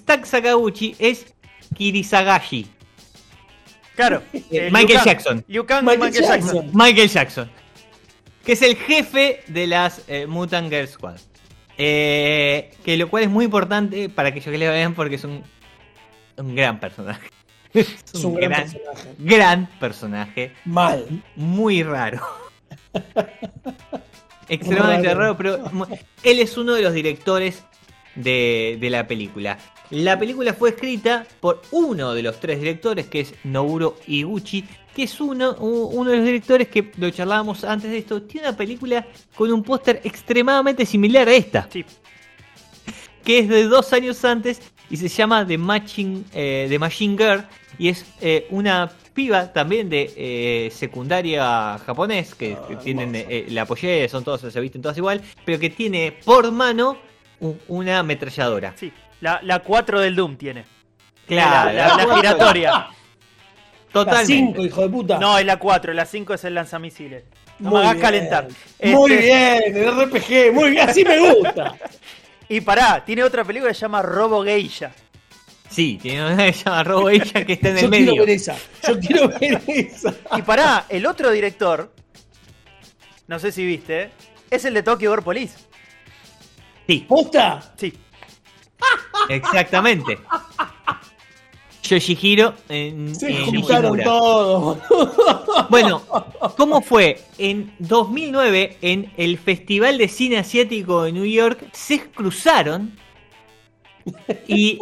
Tak 0.05 0.25
Sakaguchi 0.25 0.95
es 0.97 1.25
Kirisagashi. 1.75 2.67
Claro. 3.95 4.21
Eh, 4.51 4.69
Michael. 4.71 4.99
Jackson. 5.03 5.45
Y 5.47 5.57
Michael 5.59 5.83
Michael 5.83 6.13
Jackson. 6.13 6.41
Jackson. 6.41 6.71
Michael 6.73 7.09
Jackson. 7.09 7.51
Que 8.45 8.53
es 8.53 8.61
el 8.61 8.75
jefe 8.75 9.43
de 9.47 9.67
las 9.67 10.01
eh, 10.07 10.27
Mutant 10.27 10.69
Girl 10.69 10.87
Squad. 10.87 11.17
Eh, 11.77 12.71
que 12.85 12.95
lo 12.95 13.09
cual 13.09 13.23
es 13.23 13.29
muy 13.29 13.45
importante 13.45 14.07
para 14.07 14.33
que 14.33 14.39
yo 14.39 14.51
que 14.51 14.57
le 14.57 14.69
vean 14.69 14.93
porque 14.93 15.15
es 15.15 15.23
un, 15.25 15.43
un 16.37 16.55
gran 16.55 16.79
personaje. 16.79 17.29
Es 17.73 17.87
Es 18.13 18.23
un 18.23 18.35
gran 18.35 18.51
personaje. 18.63 19.15
gran 19.19 19.67
personaje. 19.79 20.53
Mal. 20.65 21.23
muy 21.35 21.83
raro. 21.83 22.21
Extremadamente 24.47 25.07
Raro. 25.07 25.19
raro, 25.19 25.37
pero 25.37 25.63
él 26.23 26.39
es 26.39 26.57
uno 26.57 26.73
de 26.73 26.81
los 26.83 26.93
directores 26.93 27.63
de, 28.15 28.77
de 28.79 28.89
la 28.89 29.07
película. 29.07 29.57
La 29.89 30.17
película 30.19 30.53
fue 30.53 30.69
escrita 30.69 31.25
por 31.39 31.61
uno 31.71 32.13
de 32.13 32.21
los 32.23 32.39
tres 32.39 32.59
directores, 32.59 33.07
que 33.07 33.21
es 33.21 33.33
Noburo 33.43 33.97
Iguchi, 34.07 34.63
que 34.95 35.03
es 35.03 35.19
uno, 35.19 35.55
uno 35.55 36.11
de 36.11 36.17
los 36.17 36.25
directores 36.25 36.67
que 36.67 36.91
lo 36.97 37.09
charlábamos 37.09 37.63
antes 37.63 37.89
de 37.91 37.97
esto. 37.97 38.21
Tiene 38.23 38.47
una 38.47 38.57
película 38.57 39.05
con 39.35 39.51
un 39.51 39.63
póster 39.63 39.99
extremadamente 40.03 40.85
similar 40.85 41.27
a 41.27 41.33
esta, 41.33 41.67
Sí. 41.71 41.83
que 43.23 43.39
es 43.39 43.49
de 43.49 43.63
dos 43.63 43.91
años 43.93 44.23
antes 44.23 44.61
y 44.89 44.97
se 44.97 45.07
llama 45.07 45.45
The, 45.45 45.57
Matching, 45.57 46.25
eh, 46.33 46.67
The 46.69 46.79
Machine 46.79 47.17
Girl. 47.17 47.43
Y 47.77 47.89
es 47.89 48.05
eh, 48.21 48.47
una 48.51 48.89
piba 49.13 49.51
también 49.51 49.89
de 49.89 50.13
eh, 50.15 50.71
secundaria 50.71 51.77
japonés, 51.85 52.33
que, 52.35 52.53
Ah, 52.59 52.65
que 52.69 52.75
tienen 52.77 53.13
eh, 53.15 53.45
la 53.49 53.65
pollera, 53.65 54.07
son 54.07 54.23
todos, 54.23 54.41
se 54.51 54.59
visten 54.61 54.81
todas 54.81 54.97
igual, 54.97 55.21
pero 55.43 55.59
que 55.59 55.69
tiene 55.69 56.13
por 56.23 56.51
mano 56.51 56.97
una 57.67 57.99
ametralladora. 57.99 58.73
Sí. 58.77 58.91
La, 59.21 59.39
la 59.43 59.59
4 59.59 59.99
del 59.99 60.15
Doom 60.15 60.37
tiene. 60.37 60.63
Claro, 61.27 61.73
La, 61.73 61.95
la- 61.97 62.05
la 62.05 62.15
giratoria. 62.15 62.71
La 62.71 62.91
Totalmente. 63.91 64.33
5, 64.33 64.65
hijo 64.65 64.81
de 64.81 64.89
puta. 64.89 65.19
No, 65.19 65.37
es 65.37 65.45
la 65.45 65.57
4. 65.57 65.93
La 65.93 66.05
5 66.05 66.33
es 66.33 66.43
el 66.43 66.53
lanzamisiles. 66.53 67.23
No 67.59 67.69
Muy 67.69 67.79
me 67.79 67.85
hagas 67.85 67.93
bien. 67.95 68.01
calentar. 68.05 68.47
Muy 68.83 69.11
Este, 69.13 69.25
bien, 69.25 69.77
el 69.77 70.01
RPG, 70.05 70.53
muy 70.53 70.69
bien, 70.71 70.89
así 70.89 71.03
me 71.05 71.17
gusta. 71.33 71.75
Y 72.49 72.61
pará, 72.61 73.03
tiene 73.03 73.23
otra 73.23 73.43
película 73.43 73.71
que 73.71 73.75
se 73.75 73.81
llama 73.81 74.01
Robo 74.01 74.43
Geisha. 74.43 74.91
Sí, 75.69 75.97
tiene 76.01 76.25
una 76.33 76.45
que 76.45 76.53
se 76.53 76.63
llama 76.63 76.83
Robo 76.83 77.09
ella 77.09 77.45
que 77.45 77.53
está 77.53 77.69
en 77.69 77.77
el 77.77 77.83
Yo 77.83 77.89
quiero 77.89 78.05
medio. 78.11 78.21
ver 78.25 78.29
esa. 78.29 78.55
Yo 78.87 78.99
quiero 78.99 79.27
ver 79.39 79.61
esa. 79.67 80.13
Y 80.37 80.41
pará, 80.43 80.85
el 80.89 81.05
otro 81.05 81.31
director, 81.31 81.91
no 83.27 83.39
sé 83.39 83.51
si 83.51 83.65
viste, 83.65 84.11
es 84.51 84.63
el 84.65 84.73
de 84.75 84.83
Tokyo 84.83 85.09
Gore 85.09 85.21
Police. 85.23 85.57
Sí, 86.87 87.03
¿Posta? 87.07 87.73
Sí. 87.77 87.93
exactamente. 89.29 90.19
Yoshihiro 91.89 92.53
en, 92.69 93.15
Se 93.15 93.29
en 93.29 93.45
juntaron 93.45 93.97
Shimura. 93.97 94.03
todos. 94.03 94.77
Bueno, 95.69 96.01
¿cómo 96.57 96.81
fue? 96.81 97.21
En 97.37 97.73
2009, 97.79 98.77
en 98.81 99.11
el 99.17 99.37
Festival 99.37 99.97
de 99.97 100.07
Cine 100.07 100.37
Asiático 100.37 101.03
de 101.03 101.11
New 101.11 101.25
York, 101.25 101.67
se 101.73 102.01
cruzaron 102.11 102.93
y, 104.47 104.79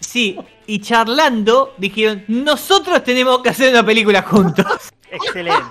sí, 0.00 0.38
y 0.66 0.78
charlando 0.80 1.74
dijeron, 1.78 2.24
nosotros 2.28 3.02
tenemos 3.04 3.42
que 3.42 3.48
hacer 3.50 3.70
una 3.72 3.84
película 3.84 4.22
juntos. 4.22 4.66
Excelente. 5.10 5.62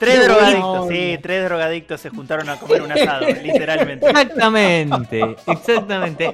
Tres 0.00 0.24
drogadictos, 0.24 0.88
sí, 0.88 1.18
tres 1.22 1.44
drogadictos 1.44 2.00
se 2.00 2.08
juntaron 2.10 2.48
a 2.48 2.56
comer 2.58 2.82
un 2.82 2.90
asado, 2.90 3.26
literalmente. 3.42 4.08
Exactamente, 4.08 5.36
exactamente. 5.46 6.32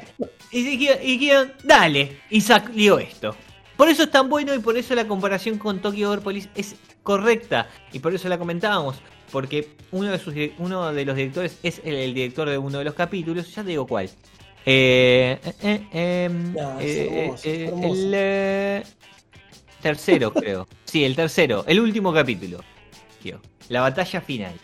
Y 0.53 0.63
dijeron, 0.63 0.99
y 1.03 1.19
dijeron, 1.19 1.53
dale, 1.65 2.19
y 2.31 2.41
salió 2.41 2.99
esto. 2.99 3.37
Por 3.77 3.89
eso 3.91 4.05
es 4.05 4.11
tan 4.11 4.29
bueno 4.31 4.55
y 4.55 4.61
por 4.61 4.77
eso 4.79 4.95
la 4.95 5.07
comparación 5.07 5.59
con 5.59 5.81
Tokyo 5.81 6.09
Gore 6.09 6.23
Police 6.23 6.49
es 6.55 6.77
correcta. 7.03 7.69
Y 7.93 7.99
por 7.99 8.15
eso 8.15 8.29
la 8.29 8.39
comentábamos. 8.39 8.97
Porque 9.31 9.71
uno 9.91 10.11
de, 10.13 10.19
sus, 10.19 10.33
direc- 10.33 10.55
uno 10.59 10.93
de 10.93 11.05
los 11.05 11.17
directores 11.17 11.59
es 11.63 11.83
el, 11.85 11.97
el 11.97 12.15
director 12.15 12.49
de 12.49 12.57
uno 12.59 12.79
de 12.79 12.85
los 12.85 12.95
capítulos. 12.95 13.53
Ya 13.55 13.63
te 13.63 13.71
digo 13.71 13.87
cuál. 13.87 14.09
Eh, 14.65 15.39
eh, 15.45 15.55
eh, 15.93 16.25
em, 16.25 16.55
eh, 16.81 17.23
hermoso, 17.25 17.43
eh, 17.49 17.65
hermoso. 17.67 17.87
el 17.93 18.13
eh, 18.15 18.83
tercero, 19.83 20.33
creo. 20.33 20.69
Sí, 20.85 21.05
el 21.05 21.17
tercero. 21.17 21.65
El 21.67 21.81
último 21.81 22.13
capítulo. 22.15 22.61
La 23.69 23.81
batalla 23.81 24.21
final. 24.21 24.55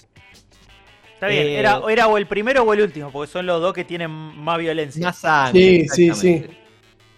Está 1.15 1.27
bien, 1.29 1.47
Eh, 1.47 1.59
era, 1.59 1.81
era 1.89 2.09
o 2.09 2.19
el 2.19 2.27
primero 2.27 2.63
o 2.63 2.73
el 2.73 2.81
último, 2.81 3.11
porque 3.13 3.31
son 3.31 3.47
los 3.47 3.61
dos 3.61 3.73
que 3.73 3.85
tienen 3.85 4.11
más 4.11 4.59
violencia. 4.59 5.07
Más 5.07 5.19
sangre, 5.19 5.87
Sí, 5.93 6.11
sí, 6.11 6.15
sí. 6.15 6.47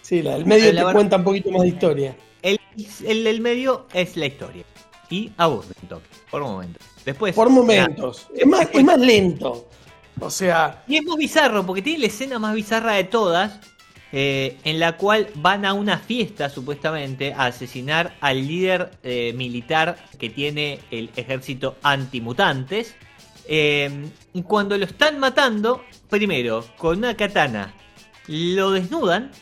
Sí, 0.03 0.23
la 0.23 0.33
del 0.35 0.45
medio 0.45 0.65
La 0.67 0.71
te 0.71 0.77
verdad- 0.77 0.93
cuenta 0.93 1.17
un 1.17 1.25
poquito 1.25 1.51
más 1.51 1.63
de 1.63 1.69
historia. 1.69 2.17
El, 2.43 2.59
el 3.07 3.25
del 3.25 3.41
medio 3.41 3.87
es 3.95 4.17
la 4.19 4.27
historia. 4.27 4.65
Y 5.09 5.33
aburre 5.39 5.69
un 5.83 5.89
toque, 5.89 6.07
por 6.31 6.43
momentos. 6.43 6.83
Después. 7.05 7.35
Por 7.35 7.49
momentos. 7.51 8.29
Es 8.35 8.47
más, 8.47 8.61
Después- 8.61 8.81
es 8.81 8.85
más 8.85 8.99
lento. 8.99 9.69
O 10.21 10.31
sea, 10.31 10.85
Y 10.87 10.97
es 10.97 11.03
más 11.05 11.17
bizarro, 11.17 11.65
porque 11.67 11.83
tiene 11.83 12.01
la 12.01 12.07
escena 12.07 12.39
más 12.39 12.55
bizarra 12.55 12.93
de 12.95 13.05
todas. 13.05 13.59
Eh, 14.17 14.59
en 14.63 14.79
la 14.79 14.97
cual 14.97 15.27
van 15.35 15.65
a 15.65 15.73
una 15.73 15.99
fiesta, 15.99 16.49
supuestamente, 16.49 17.33
a 17.33 17.47
asesinar 17.47 18.15
al 18.21 18.47
líder 18.47 18.93
eh, 19.03 19.33
militar 19.35 19.97
que 20.21 20.31
tiene 20.31 20.79
el 20.93 21.11
ejército 21.17 21.79
antimutantes. 21.83 22.95
Eh, 23.49 24.07
y 24.33 24.43
cuando 24.45 24.79
lo 24.79 24.85
están 24.85 25.19
matando, 25.19 25.83
primero, 26.09 26.65
con 26.79 26.99
una 26.99 27.17
katana, 27.17 27.75
lo 28.29 28.71
desnudan. 28.71 29.33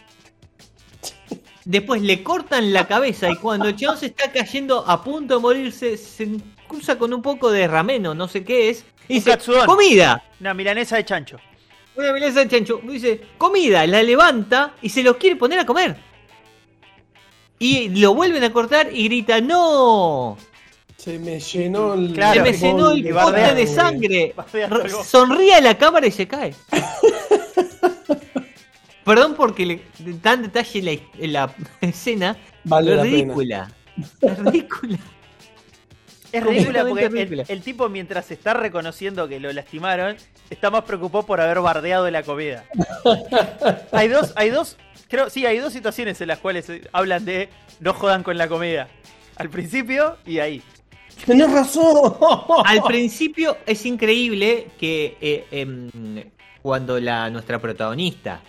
Después 1.67 2.01
le 2.01 2.23
cortan 2.23 2.73
la 2.73 2.89
cabeza 2.89 3.29
y 3.31 3.37
cuando 3.37 3.69
el 3.69 3.77
chabón 3.77 3.99
se 3.99 4.07
está 4.07 4.33
cayendo 4.33 4.89
a 4.89 5.05
punto 5.05 5.35
de 5.35 5.41
morirse, 5.41 5.99
se 5.99 6.31
cruza 6.67 6.97
con 6.97 7.13
un 7.13 7.21
poco 7.21 7.51
de 7.51 7.69
rameno, 7.69 8.15
no 8.15 8.27
sé 8.27 8.43
qué 8.43 8.71
es. 8.71 8.87
Y 9.07 9.17
dice. 9.17 9.37
¡comida! 9.67 10.25
Una 10.41 10.55
milanesa 10.55 10.97
de 10.97 11.05
chancho. 11.05 11.39
Una 11.95 12.13
milanesa 12.13 12.41
de 12.41 12.49
chancho. 12.49 12.81
Dice, 12.85 13.21
comida, 13.39 13.87
la 13.87 14.03
levanta 14.03 14.75
y 14.83 14.89
se 14.89 15.03
lo 15.03 15.19
quiere 15.19 15.37
poner 15.37 15.59
a 15.59 15.67
comer. 15.67 15.97
Y 17.59 17.89
lo 18.01 18.15
vuelven 18.15 18.43
a 18.45 18.53
cortar 18.53 18.89
y 18.93 19.05
grita, 19.05 19.41
¡No! 19.41 20.37
se 20.97 21.19
me 21.19 21.41
llenó 21.41 21.95
el. 21.95 22.13
Claro. 22.13 22.45
Se 22.45 22.53
me 22.53 22.57
llenó 22.57 22.91
el 22.93 23.03
pote 23.03 23.13
bardea, 23.13 23.55
de 23.55 23.67
sangre. 23.67 24.35
Sonríe 25.05 25.55
a 25.55 25.61
la 25.61 25.77
cámara 25.77 26.07
y 26.07 26.13
se 26.13 26.29
cae. 26.29 26.55
Perdón 29.05 29.35
porque 29.37 29.67
le 29.67 29.83
dan 30.23 30.43
detalle 30.43 30.79
en 30.79 30.85
la, 30.85 30.93
en 31.19 31.33
la 31.33 31.55
escena. 31.81 32.37
Vale 32.65 32.95
la 32.95 33.03
pena. 33.03 33.17
ridícula. 33.17 33.73
Es 34.21 34.39
ridícula. 34.39 34.99
Es 36.33 36.43
ridícula 36.43 36.85
porque 36.87 37.45
el, 37.49 37.63
tipo 37.63 37.89
mientras 37.89 38.31
está 38.31 38.55
reconociendo 38.55 39.29
que 39.29 39.39
lo 39.39 39.53
lastimaron, 39.53 40.17
está 40.49 40.71
más 40.71 40.85
preocupado 40.85 41.27
por 41.27 41.41
haber 41.41 41.61
bardeado 41.61 42.11
la 42.11 42.23
comida. 42.23 42.65
hay 43.93 44.09
dos, 44.09 44.33
hay 44.37 44.49
dos, 44.49 44.79
creo, 45.09 45.29
sí, 45.29 45.45
hay 45.45 45.59
dos 45.59 45.73
situaciones 45.73 46.21
en 46.23 46.29
las 46.29 46.39
cuales 46.39 46.73
hablan 46.93 47.25
de 47.27 47.51
no 47.81 47.93
jodan 47.93 48.23
con 48.23 48.39
la 48.39 48.49
comida. 48.49 48.89
Al 49.37 49.51
principio 49.51 50.17
y 50.25 50.39
ahí. 50.39 50.63
Tenés 51.27 51.53
razón. 51.53 52.17
Al 52.65 52.83
principio 52.83 53.59
es 53.67 53.85
increíble 53.85 54.69
que 54.79 55.17
eh, 55.21 55.47
em, 55.51 55.91
cuando 56.63 56.99
la 56.99 57.29
nuestra 57.29 57.59
protagonista 57.59 58.41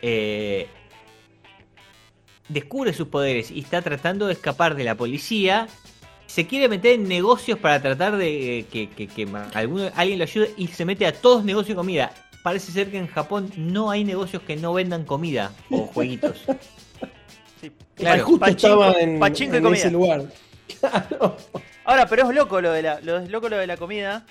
eh, 0.00 0.68
descubre 2.48 2.92
sus 2.92 3.08
poderes 3.08 3.50
y 3.50 3.60
está 3.60 3.82
tratando 3.82 4.26
de 4.26 4.34
escapar 4.34 4.76
de 4.76 4.84
la 4.84 4.94
policía, 4.94 5.68
se 6.26 6.46
quiere 6.46 6.68
meter 6.68 6.94
en 6.94 7.08
negocios 7.08 7.58
para 7.58 7.80
tratar 7.80 8.16
de 8.16 8.58
eh, 8.60 8.64
que, 8.70 8.88
que- 8.90 9.06
que 9.06 9.26
alguno- 9.54 9.90
alguien 9.94 10.18
lo 10.18 10.24
ayude 10.24 10.52
y 10.56 10.66
se 10.68 10.84
mete 10.84 11.06
a 11.06 11.12
todos 11.12 11.44
negocios 11.44 11.68
de 11.70 11.74
comida. 11.76 12.12
Parece 12.42 12.70
ser 12.72 12.90
que 12.90 12.98
en 12.98 13.06
Japón 13.08 13.50
no 13.56 13.90
hay 13.90 14.04
negocios 14.04 14.42
que 14.42 14.56
no 14.56 14.72
vendan 14.72 15.04
comida 15.04 15.52
o 15.70 15.78
jueguitos. 15.94 16.44
Sí. 17.60 17.72
Claro. 17.94 18.24
Justo 18.24 18.44
Pachinko- 18.46 18.54
estaba 18.54 18.92
en, 19.00 19.22
en 19.22 19.62
comida. 19.62 19.78
ese 19.80 19.90
lugar. 19.90 20.22
Claro. 20.80 21.36
Ahora, 21.84 22.06
pero 22.08 22.28
es 22.28 22.34
loco 22.34 22.60
lo 22.60 22.72
de 22.72 22.82
la, 22.82 23.00
lo, 23.00 23.18
es 23.18 23.30
loco 23.30 23.48
lo 23.48 23.56
de 23.56 23.66
la 23.68 23.76
comida. 23.76 24.26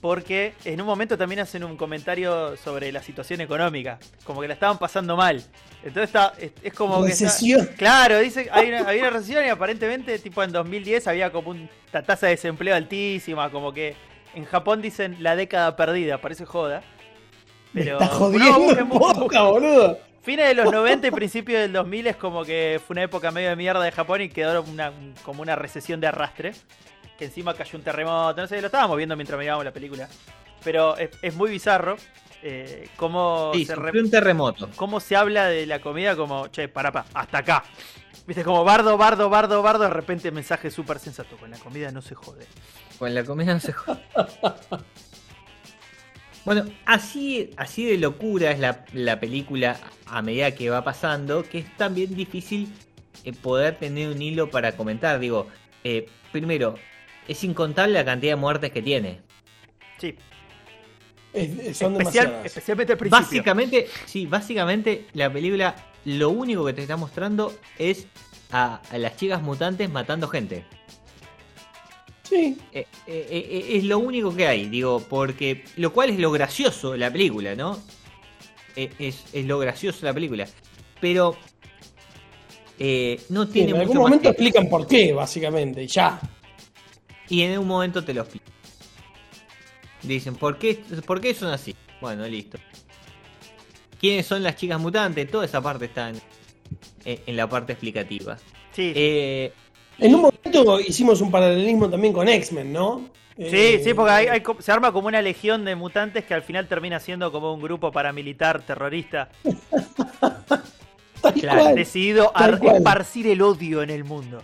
Porque 0.00 0.54
en 0.64 0.80
un 0.80 0.86
momento 0.86 1.16
también 1.18 1.40
hacen 1.40 1.64
un 1.64 1.76
comentario 1.76 2.56
sobre 2.56 2.90
la 2.92 3.02
situación 3.02 3.40
económica, 3.40 3.98
como 4.24 4.40
que 4.40 4.48
la 4.48 4.54
estaban 4.54 4.78
pasando 4.78 5.16
mal. 5.16 5.42
Entonces 5.82 6.04
está, 6.04 6.32
es, 6.38 6.52
es 6.62 6.72
como 6.74 7.04
que 7.04 7.12
está- 7.12 7.24
Recesión. 7.26 7.68
claro, 7.76 8.18
dice, 8.18 8.48
hay 8.52 8.68
una, 8.68 8.80
había 8.88 9.02
una 9.02 9.10
recesión 9.10 9.44
y 9.44 9.48
aparentemente 9.48 10.18
tipo 10.18 10.42
en 10.42 10.52
2010 10.52 11.06
había 11.08 11.30
como 11.32 11.50
una 11.50 12.02
tasa 12.04 12.26
de 12.26 12.32
desempleo 12.32 12.74
altísima, 12.74 13.50
como 13.50 13.72
que 13.72 13.94
en 14.34 14.44
Japón 14.44 14.82
dicen 14.82 15.16
la 15.20 15.36
década 15.36 15.74
perdida, 15.76 16.18
parece 16.20 16.44
joda. 16.44 16.82
Me 17.72 17.82
Pero 17.84 17.98
está 18.00 18.06
no, 18.06 18.18
jodiendo 18.18 18.58
busquen, 18.60 18.78
en 18.78 18.88
boca, 18.88 19.42
boludo. 19.42 19.98
Fines 20.22 20.48
de 20.48 20.54
los 20.54 20.70
90 20.72 21.06
y 21.06 21.10
principios 21.10 21.60
del 21.60 21.72
2000 21.72 22.06
es 22.08 22.16
como 22.16 22.44
que 22.44 22.80
fue 22.86 22.94
una 22.94 23.02
época 23.04 23.30
medio 23.30 23.48
de 23.50 23.56
mierda 23.56 23.82
de 23.82 23.92
Japón 23.92 24.20
y 24.20 24.28
quedó 24.28 24.62
una, 24.62 24.90
un- 24.90 25.14
como 25.22 25.42
una 25.42 25.56
recesión 25.56 26.00
de 26.00 26.06
arrastre. 26.06 26.52
Que 27.18 27.24
encima 27.26 27.52
cayó 27.54 27.76
un 27.78 27.84
terremoto, 27.84 28.40
no 28.40 28.46
sé, 28.46 28.60
lo 28.60 28.66
estábamos 28.68 28.96
viendo 28.96 29.16
mientras 29.16 29.38
mirábamos 29.38 29.64
la 29.64 29.72
película. 29.72 30.08
Pero 30.64 30.96
es, 30.96 31.10
es 31.20 31.34
muy 31.34 31.50
bizarro 31.50 31.96
eh, 32.42 32.88
cómo, 32.96 33.50
Sí, 33.54 33.64
se 33.64 33.74
re- 33.74 34.00
un 34.00 34.10
terremoto. 34.10 34.70
cómo 34.76 35.00
se 35.00 35.16
habla 35.16 35.46
de 35.46 35.66
la 35.66 35.80
comida 35.80 36.14
como, 36.16 36.46
che, 36.48 36.68
para, 36.68 36.92
pa, 36.92 37.04
hasta 37.14 37.38
acá. 37.38 37.64
Viste, 38.26 38.44
como 38.44 38.62
bardo, 38.62 38.96
bardo, 38.96 39.28
bardo, 39.30 39.62
bardo, 39.62 39.84
de 39.84 39.90
repente 39.90 40.30
mensaje 40.30 40.70
súper 40.70 40.98
sensato. 40.98 41.36
Con 41.38 41.50
la 41.50 41.58
comida 41.58 41.90
no 41.90 42.02
se 42.02 42.14
jode. 42.14 42.46
Con 42.98 43.14
la 43.14 43.24
comida 43.24 43.54
no 43.54 43.60
se 43.60 43.72
juega. 43.72 44.00
Bueno, 46.44 46.64
así, 46.86 47.50
así 47.58 47.84
de 47.84 47.98
locura 47.98 48.50
es 48.52 48.58
la, 48.58 48.84
la 48.94 49.20
película 49.20 49.76
a 50.06 50.22
medida 50.22 50.54
que 50.54 50.70
va 50.70 50.82
pasando, 50.82 51.42
que 51.42 51.58
es 51.58 51.76
también 51.76 52.14
difícil 52.14 52.72
eh, 53.24 53.32
poder 53.34 53.76
tener 53.76 54.08
un 54.08 54.22
hilo 54.22 54.48
para 54.48 54.72
comentar. 54.76 55.18
Digo, 55.18 55.46
eh, 55.84 56.08
primero, 56.32 56.76
es 57.28 57.44
incontable 57.44 57.94
la 57.94 58.04
cantidad 58.04 58.32
de 58.32 58.36
muertes 58.36 58.72
que 58.72 58.82
tiene. 58.82 59.20
Sí, 59.98 60.14
Es- 61.32 61.50
es- 61.58 61.76
son 61.76 61.92
especial, 61.92 62.26
demasiadas. 62.26 62.46
especialmente 62.46 62.92
al 62.94 62.98
principio. 62.98 63.20
Básicamente, 63.24 63.86
sí, 64.06 64.26
básicamente 64.26 65.06
la 65.12 65.30
película 65.32 65.76
lo 66.04 66.30
único 66.30 66.64
que 66.64 66.72
te 66.72 66.82
está 66.82 66.96
mostrando 66.96 67.54
es 67.78 68.06
a, 68.50 68.80
a 68.90 68.98
las 68.98 69.16
chicas 69.16 69.42
mutantes 69.42 69.90
matando 69.90 70.26
gente. 70.28 70.64
Sí, 72.22 72.58
Eh, 72.72 72.86
eh, 73.06 73.26
eh, 73.30 73.76
es 73.76 73.84
lo 73.84 73.98
único 73.98 74.34
que 74.34 74.46
hay, 74.46 74.68
digo, 74.68 75.00
porque 75.08 75.64
lo 75.76 75.92
cual 75.92 76.10
es 76.10 76.18
lo 76.18 76.30
gracioso 76.30 76.92
de 76.92 76.98
la 76.98 77.10
película, 77.10 77.54
¿no? 77.54 77.78
Eh, 78.76 78.90
es, 78.98 79.24
es 79.32 79.46
lo 79.46 79.58
gracioso 79.58 80.00
de 80.00 80.06
la 80.06 80.14
película. 80.14 80.46
Pero 81.00 81.36
eh, 82.78 83.20
no 83.30 83.46
sí, 83.46 83.52
tiene 83.52 83.70
en 83.70 83.76
algún 83.76 83.88
mucho 83.88 84.00
más 84.02 84.10
momento 84.10 84.22
que- 84.24 84.28
explican 84.30 84.68
por 84.68 84.86
qué, 84.86 85.12
básicamente, 85.12 85.82
y 85.84 85.86
ya. 85.86 86.20
Y 87.28 87.42
en 87.42 87.58
un 87.58 87.66
momento 87.66 88.04
te 88.04 88.14
lo 88.14 88.22
explican. 88.22 88.52
Dicen, 90.02 90.36
¿por 90.36 90.58
qué, 90.58 90.82
¿por 91.06 91.20
qué 91.20 91.34
son 91.34 91.50
así? 91.52 91.74
Bueno, 92.00 92.26
listo. 92.26 92.58
¿Quiénes 94.00 94.26
son 94.26 94.42
las 94.42 94.54
chicas 94.56 94.78
mutantes? 94.80 95.28
Toda 95.30 95.44
esa 95.44 95.60
parte 95.60 95.86
está 95.86 96.12
en, 97.04 97.36
la 97.36 97.48
parte 97.48 97.72
explicativa. 97.72 98.38
Sí, 98.72 98.92
Eh, 98.94 99.52
En 99.98 100.14
un 100.14 100.22
momento 100.22 100.78
hicimos 100.80 101.20
un 101.20 101.30
paralelismo 101.30 101.90
también 101.90 102.12
con 102.12 102.28
X-Men, 102.28 102.72
¿no? 102.72 103.10
Sí, 103.36 103.44
Eh, 103.46 103.80
sí, 103.84 103.94
porque 103.94 104.12
hay- 104.12 104.26
hay 104.28 104.40
co- 104.40 104.56
se 104.60 104.70
arma 104.72 104.92
como 104.92 105.08
una 105.08 105.20
legión 105.22 105.64
de 105.64 105.74
mutantes 105.76 106.24
que 106.24 106.34
al 106.34 106.42
final 106.42 106.66
termina 106.68 106.98
siendo 107.00 107.30
como 107.32 107.52
un 107.52 107.60
grupo 107.60 107.90
paramilitar 107.92 108.62
terrorista 108.62 109.30
Claro, 111.40 111.62
cual. 111.62 111.74
decidido 111.74 112.30
a 112.34 112.48
esparcir 112.48 113.26
el 113.26 113.42
odio 113.42 113.82
en 113.82 113.90
el 113.90 114.04
mundo. 114.04 114.42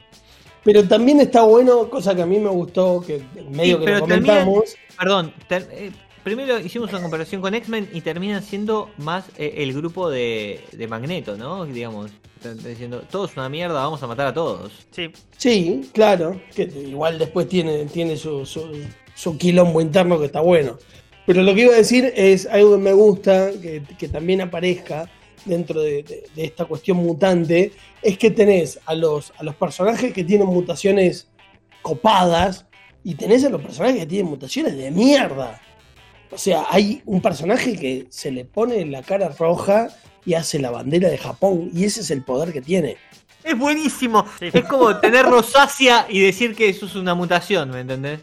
Pero 0.65 0.85
también 0.89 1.21
está 1.21 1.43
bueno, 1.43 1.89
cosa 1.91 2.15
que 2.15 2.23
a 2.23 2.27
mí 2.27 2.39
me 2.39 2.49
gustó, 2.49 3.03
que 3.07 3.23
medio 3.51 3.75
Sí, 3.77 3.81
que 3.81 3.85
pero 3.85 3.99
lo 4.01 4.07
termina- 4.07 4.45
comentamos. 4.45 4.77
Perdón, 4.99 5.33
ter- 5.49 5.69
eh, 5.73 5.91
primero 6.23 6.59
hicimos 6.59 6.91
una 6.91 7.03
comparación 7.03 7.43
con 7.43 7.55
X-Men 7.55 7.91
y 7.93 8.01
terminan 8.01 8.43
siendo 8.43 8.91
más 8.99 9.27
eh, 9.37 9.55
el 9.59 9.73
grupo 9.75 10.09
de, 10.09 10.61
de 10.73 10.89
Magneto, 10.89 11.37
¿no? 11.37 11.67
Digamos, 11.67 12.11
diciendo, 12.65 13.03
todo 13.11 13.27
es 13.27 13.37
una 13.37 13.49
mierda, 13.49 13.75
vamos 13.83 14.03
a 14.03 14.07
matar 14.07 14.29
a 14.29 14.35
todos. 14.35 14.73
Sí, 14.91 15.11
Sí, 15.37 15.91
claro, 15.93 16.41
que 16.55 16.63
igual 16.63 17.19
después 17.19 17.49
tiene, 17.49 17.85
tiene 17.87 18.17
su, 18.17 18.47
su, 18.47 18.71
su 19.15 19.37
quilombo 19.37 19.81
interno 19.83 20.19
que 20.19 20.27
está 20.27 20.41
bueno. 20.41 20.79
Pero 21.27 21.43
lo 21.43 21.55
que 21.55 21.63
iba 21.63 21.73
a 21.75 21.77
decir 21.77 22.13
es 22.17 22.47
algo 22.47 22.73
que 22.73 22.83
me 22.83 22.93
gusta, 22.93 23.51
que, 23.61 23.83
que 23.99 24.09
también 24.09 24.41
aparezca 24.43 25.11
dentro 25.45 25.81
de, 25.81 26.03
de- 26.03 26.25
de 26.35 26.45
esta 26.45 26.65
cuestión 26.65 26.99
mutante, 26.99 27.73
es 28.03 28.19
que 28.19 28.31
tenés 28.31 28.79
a 28.87 28.95
los, 28.95 29.33
a 29.39 29.43
los 29.43 29.55
personajes 29.55 30.13
que 30.13 30.25
tienen 30.25 30.47
mutaciones 30.49 31.29
copadas 31.83 32.67
y 33.03 33.15
tenés 33.15 33.45
a 33.45 33.51
los 33.51 33.61
personajes 33.63 33.99
que 34.01 34.07
tienen 34.07 34.27
mutaciones 34.31 34.77
de 34.77 34.91
mierda. 34.91 35.61
O 36.31 36.39
sea, 36.39 36.65
hay 36.71 37.03
un 37.05 37.21
personaje 37.21 37.77
que 37.77 38.07
se 38.11 38.31
le 38.31 38.45
pone 38.45 38.85
la 38.87 39.03
cara 39.03 39.29
roja 39.29 39.89
y 40.25 40.35
hace 40.35 40.59
la 40.59 40.71
bandera 40.71 41.09
de 41.11 41.19
Japón 41.19 41.71
y 41.75 41.85
ese 41.85 42.01
es 42.01 42.11
el 42.11 42.23
poder 42.23 42.53
que 42.53 42.63
tiene. 42.63 42.97
Es 43.45 43.57
buenísimo. 43.59 44.25
Sí. 44.39 44.49
Es 44.53 44.65
como 44.65 44.97
tener 44.99 45.27
rosácea 45.27 46.07
y 46.09 46.21
decir 46.21 46.55
que 46.57 46.71
eso 46.71 46.87
es 46.87 46.95
una 46.95 47.15
mutación, 47.15 47.71
¿me 47.71 47.81
entendés? 47.81 48.21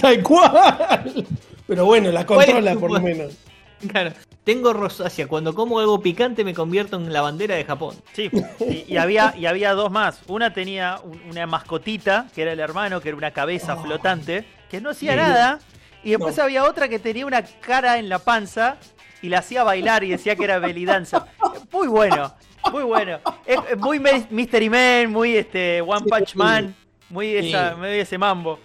Tal 0.00 0.22
cual. 0.22 1.26
Pero 1.66 1.84
bueno, 1.84 2.10
la 2.10 2.24
controla 2.24 2.74
por 2.76 2.90
lo 2.90 3.00
menos. 3.00 3.34
Claro. 3.88 4.12
Tengo 4.44 4.72
rosácea. 4.72 5.26
Cuando 5.26 5.54
como 5.54 5.78
algo 5.80 6.00
picante 6.00 6.44
me 6.44 6.54
convierto 6.54 6.96
en 6.96 7.12
la 7.12 7.20
bandera 7.20 7.56
de 7.56 7.64
Japón. 7.64 7.96
sí. 8.12 8.30
Y, 8.60 8.94
y 8.94 8.96
había, 8.96 9.34
y 9.36 9.46
había 9.46 9.74
dos 9.74 9.90
más. 9.90 10.20
Una 10.28 10.52
tenía 10.52 11.00
un- 11.02 11.20
una 11.30 11.46
mascotita, 11.46 12.26
que 12.34 12.42
era 12.42 12.52
el 12.52 12.60
hermano, 12.60 13.00
que 13.00 13.08
era 13.08 13.18
una 13.18 13.32
cabeza 13.32 13.74
Oh. 13.74 13.82
flotante, 13.82 14.44
que 14.70 14.80
no 14.80 14.90
hacía 14.90 15.12
Sí. 15.12 15.18
nada. 15.18 15.58
Y 16.04 16.10
después 16.10 16.36
No. 16.36 16.44
había 16.44 16.64
otra 16.64 16.88
que 16.88 16.98
tenía 17.00 17.26
una 17.26 17.42
cara 17.42 17.98
en 17.98 18.08
la 18.08 18.20
panza 18.20 18.76
y 19.20 19.28
la 19.28 19.40
hacía 19.40 19.64
bailar 19.64 20.04
y 20.04 20.10
decía 20.10 20.36
que 20.36 20.44
era 20.44 20.58
belidanza. 20.60 21.26
Muy 21.72 21.88
bueno, 21.88 22.32
muy 22.70 22.84
bueno. 22.84 23.18
Es, 23.44 23.58
es 23.70 23.78
muy 23.78 23.98
Mystery 24.30 24.70
Man, 24.70 25.10
muy 25.12 25.36
este 25.36 25.80
One. 25.82 26.06
Punch 26.08 26.34
Man, 26.36 26.74
muy, 27.10 27.34
esa, 27.36 27.70
Sí. 27.72 27.76
muy 27.80 27.88
ese 27.88 28.18
mambo 28.18 28.58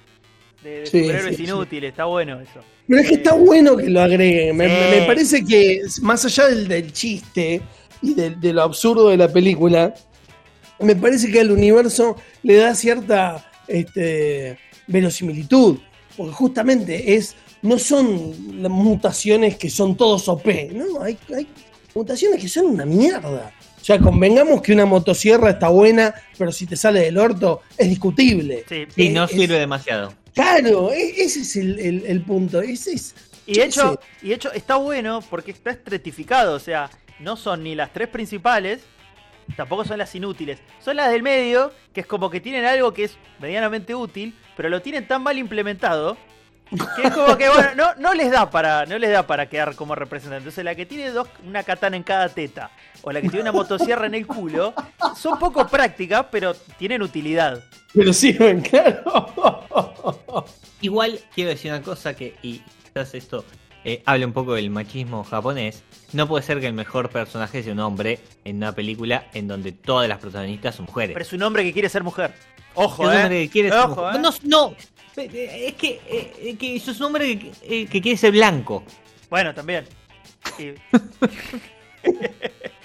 de, 0.64 0.70
de 0.82 0.86
Sí, 0.86 1.02
superhéroes 1.02 1.36
sí, 1.38 1.44
sí. 1.46 1.50
inútiles. 1.52 1.90
Está 1.92 2.06
bueno 2.06 2.40
eso. 2.40 2.60
Pero 2.88 3.02
es 3.02 3.08
que 3.08 3.16
está 3.16 3.34
bueno 3.36 3.78
que 3.78 3.90
lo 3.90 4.02
agreguen. 4.02 4.58
Me, 4.58 4.68
Sí. 4.68 5.00
me 5.00 5.06
parece 5.08 5.46
que, 5.46 5.82
más 6.02 6.26
allá 6.26 6.48
del, 6.48 6.68
del 6.68 6.92
chiste 6.94 7.62
y 8.02 8.14
de, 8.14 8.32
de 8.32 8.54
lo 8.54 8.64
absurdo 8.64 9.10
de 9.10 9.18
la 9.18 9.28
película, 9.32 9.94
me 10.80 10.96
parece 10.96 11.32
que 11.32 11.40
al 11.40 11.52
universo 11.52 12.16
le 12.44 12.56
da 12.58 12.74
cierta 12.76 13.50
este, 13.68 14.58
verosimilitud. 14.88 15.78
Porque 16.18 16.34
justamente 16.34 17.16
es. 17.16 17.36
No 17.64 17.78
son 17.78 18.34
las 18.62 18.72
mutaciones 18.72 19.56
que 19.56 19.70
son 19.70 19.96
todos 19.96 20.28
OP. 20.28 20.48
No, 20.74 21.04
hay, 21.04 21.16
hay 21.38 21.46
mutaciones 21.94 22.42
que 22.42 22.50
son 22.50 22.66
una 22.66 22.86
mierda. 22.86 23.54
O 23.80 23.84
sea, 23.84 24.00
convengamos 24.00 24.64
que 24.64 24.74
una 24.74 24.86
motosierra 24.88 25.52
está 25.52 25.70
buena, 25.70 26.14
pero 26.40 26.52
si 26.52 26.66
te 26.66 26.76
sale 26.76 27.02
del 27.02 27.20
orto, 27.20 27.62
es 27.78 27.88
discutible. 27.88 28.64
Sí. 28.68 28.86
Y 28.96 29.10
no 29.10 29.26
Es- 29.26 29.32
sirve 29.32 29.60
demasiado. 29.60 30.12
Claro, 30.34 30.92
e- 30.94 31.22
ese 31.24 31.42
es 31.42 31.56
el, 31.56 31.80
el- 31.80 32.06
el 32.06 32.24
punto. 32.24 32.62
Ese 32.62 32.94
es, 32.94 33.16
Y 33.46 33.60
hecho, 33.60 34.00
y 34.22 34.34
hecho 34.34 34.52
está 34.54 34.76
bueno 34.76 35.22
porque 35.30 35.52
está 35.52 35.72
estratificado, 35.72 36.56
o 36.56 36.60
sea, 36.60 36.90
no 37.20 37.36
son 37.36 37.64
ni 37.64 37.76
las 37.76 37.92
tres 37.92 38.08
principales, 38.08 38.90
tampoco 39.58 39.84
son 39.86 39.98
las 39.98 40.14
inútiles, 40.16 40.60
son 40.80 40.96
las 40.98 41.12
del 41.12 41.24
medio, 41.24 41.74
que 41.94 42.02
es 42.02 42.08
como 42.08 42.30
que 42.30 42.40
tienen 42.40 42.66
algo 42.66 42.94
que 42.94 43.06
es 43.06 43.18
medianamente 43.40 43.96
útil, 43.96 44.36
pero 44.56 44.70
lo 44.70 44.82
tienen 44.82 45.08
tan 45.08 45.24
mal 45.24 45.38
implementado 45.38 46.18
que 46.96 47.08
es 47.08 47.14
como 47.14 47.38
que 47.38 47.50
bueno, 47.50 47.70
no, 47.76 47.96
no 47.96 48.14
les 48.14 48.32
da 48.32 48.50
para, 48.50 48.86
no 48.86 48.98
les 48.98 49.12
da 49.12 49.28
para 49.28 49.48
quedar 49.48 49.76
como 49.76 49.96
representante. 49.96 50.38
Entonces 50.40 50.64
la 50.64 50.76
que 50.76 50.86
tiene 50.86 51.10
dos, 51.12 51.28
una 51.46 51.64
katana 51.64 51.98
en 51.98 52.04
cada 52.04 52.30
teta, 52.30 52.72
o 53.02 53.12
la 53.12 53.22
que 53.22 53.30
tiene 53.30 53.42
una 53.44 53.52
motosierra 53.52 54.06
en 54.06 54.16
el 54.16 54.26
culo, 54.26 54.74
son 55.18 55.38
poco 55.38 55.68
prácticas, 55.68 56.26
pero 56.32 56.54
tienen 56.78 57.02
utilidad. 57.02 57.64
Pero 57.94 58.14
sirven, 58.14 58.62
claro. 58.62 60.46
Igual 60.82 61.20
quiero 61.36 61.50
decir 61.50 61.72
una 61.72 61.82
cosa 61.82 62.16
que, 62.16 62.36
y 62.42 62.60
quizás 62.84 63.14
esto 63.14 63.46
eh, 63.84 64.02
hable 64.06 64.26
un 64.26 64.34
poco 64.34 64.54
del 64.54 64.70
machismo 64.70 65.24
japonés. 65.24 65.84
No 66.14 66.28
puede 66.28 66.44
ser 66.44 66.60
que 66.60 66.68
el 66.68 66.74
mejor 66.74 67.10
personaje 67.10 67.64
sea 67.64 67.74
un 67.74 67.80
hombre 67.80 68.20
en 68.46 68.58
una 68.58 68.74
película 68.74 69.28
en 69.34 69.48
donde 69.48 69.72
todas 69.72 70.08
las 70.08 70.20
protagonistas 70.20 70.76
son 70.76 70.86
mujeres. 70.86 71.14
Pero 71.14 71.26
es 71.26 71.34
un 71.34 71.44
hombre 71.44 71.64
que 71.64 71.74
quiere 71.74 71.90
ser 71.90 72.04
mujer. 72.04 72.34
Ojo, 72.74 73.04
Es 73.04 73.10
un 73.10 73.16
eh. 73.16 73.24
hombre 73.24 73.44
que 73.44 73.50
quiere 73.50 73.70
ser 73.70 73.80
Ojo, 73.80 74.02
mujer. 74.04 74.16
eh. 74.16 74.20
No, 74.20 74.32
no, 74.44 74.76
es 75.18 75.74
que, 75.74 76.00
eh, 76.08 76.56
que 76.60 76.76
eso 76.76 76.92
es 76.92 77.00
un 77.00 77.08
hombre 77.08 77.38
que, 77.40 77.52
eh, 77.64 77.88
que 77.88 78.02
quiere 78.02 78.18
ser 78.18 78.32
blanco. 78.32 78.84
Bueno, 79.30 79.54
también. 79.54 79.86
Sí. 80.58 80.74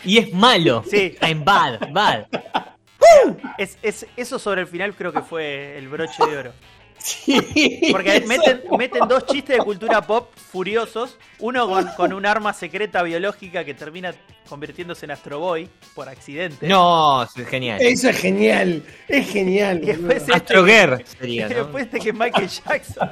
Y 0.04 0.18
es 0.18 0.32
malo. 0.32 0.84
Sí. 0.88 1.16
En 1.20 1.44
bad, 1.44 1.80
bad. 1.90 2.26
Es, 3.58 3.78
es- 3.82 4.06
eso 4.16 4.38
sobre 4.38 4.60
el 4.60 4.66
final 4.66 4.94
creo 4.94 5.12
que 5.12 5.22
fue 5.22 5.76
el 5.78 5.88
broche 5.88 6.24
de 6.30 6.36
oro. 6.36 6.52
Sí, 6.98 7.88
Porque 7.92 8.16
eso. 8.16 8.26
meten, 8.26 8.62
meten 8.78 9.06
dos 9.08 9.26
chistes 9.26 9.58
de 9.58 9.62
cultura 9.64 10.02
pop 10.02 10.30
furiosos. 10.34 11.16
Uno 11.38 11.68
con, 11.68 11.86
con 11.96 12.12
un 12.12 12.26
arma 12.26 12.52
secreta 12.52 13.02
biológica 13.02 13.64
que 13.64 13.74
termina 13.74 14.14
convirtiéndose 14.48 15.04
en 15.06 15.12
Astro 15.12 15.38
Boy 15.38 15.68
por 15.94 16.08
accidente. 16.08 16.66
No, 16.66 17.22
es 17.22 17.32
genial. 17.48 17.80
Eso 17.80 18.08
es 18.08 18.16
genial. 18.18 18.82
Es 19.08 19.28
genial. 19.30 19.80
Y 19.82 19.86
después 19.86 20.00
boludo. 20.06 20.16
este- 20.16 20.32
Astroguer 20.34 21.04
Y 21.04 21.10
sería, 21.18 21.48
¿no? 21.48 21.54
después 21.54 21.84
este 21.84 21.98
que 22.00 22.12
Michael 22.12 22.48
Jackson. 22.48 23.10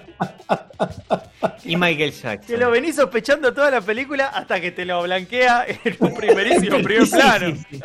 y 1.64 1.76
Michael 1.76 2.12
Jackson. 2.12 2.60
lo 2.60 2.70
venís 2.70 2.96
sospechando 2.96 3.52
toda 3.54 3.70
la 3.70 3.80
película 3.80 4.26
hasta 4.28 4.60
que 4.60 4.70
te 4.72 4.84
lo 4.84 5.02
blanquea 5.02 5.66
en 5.84 5.96
un 6.00 6.14
primerísimo 6.14 6.78
primer 6.82 7.06
Sí, 7.06 7.12
plano. 7.12 7.56
sí, 7.56 7.66
sí. 7.70 7.80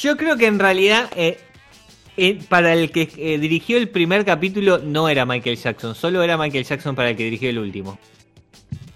Yo 0.00 0.16
creo 0.16 0.36
que 0.36 0.46
en 0.46 0.58
realidad 0.58 1.10
eh, 1.14 1.38
eh, 2.22 2.38
para 2.50 2.74
el 2.74 2.90
que 2.90 3.08
eh, 3.16 3.38
dirigió 3.38 3.78
el 3.78 3.88
primer 3.88 4.26
capítulo 4.26 4.76
no 4.76 5.08
era 5.08 5.24
Michael 5.24 5.56
Jackson, 5.56 5.94
solo 5.94 6.22
era 6.22 6.36
Michael 6.36 6.64
Jackson 6.64 6.94
para 6.94 7.08
el 7.08 7.16
que 7.16 7.24
dirigió 7.24 7.48
el 7.48 7.58
último. 7.58 7.98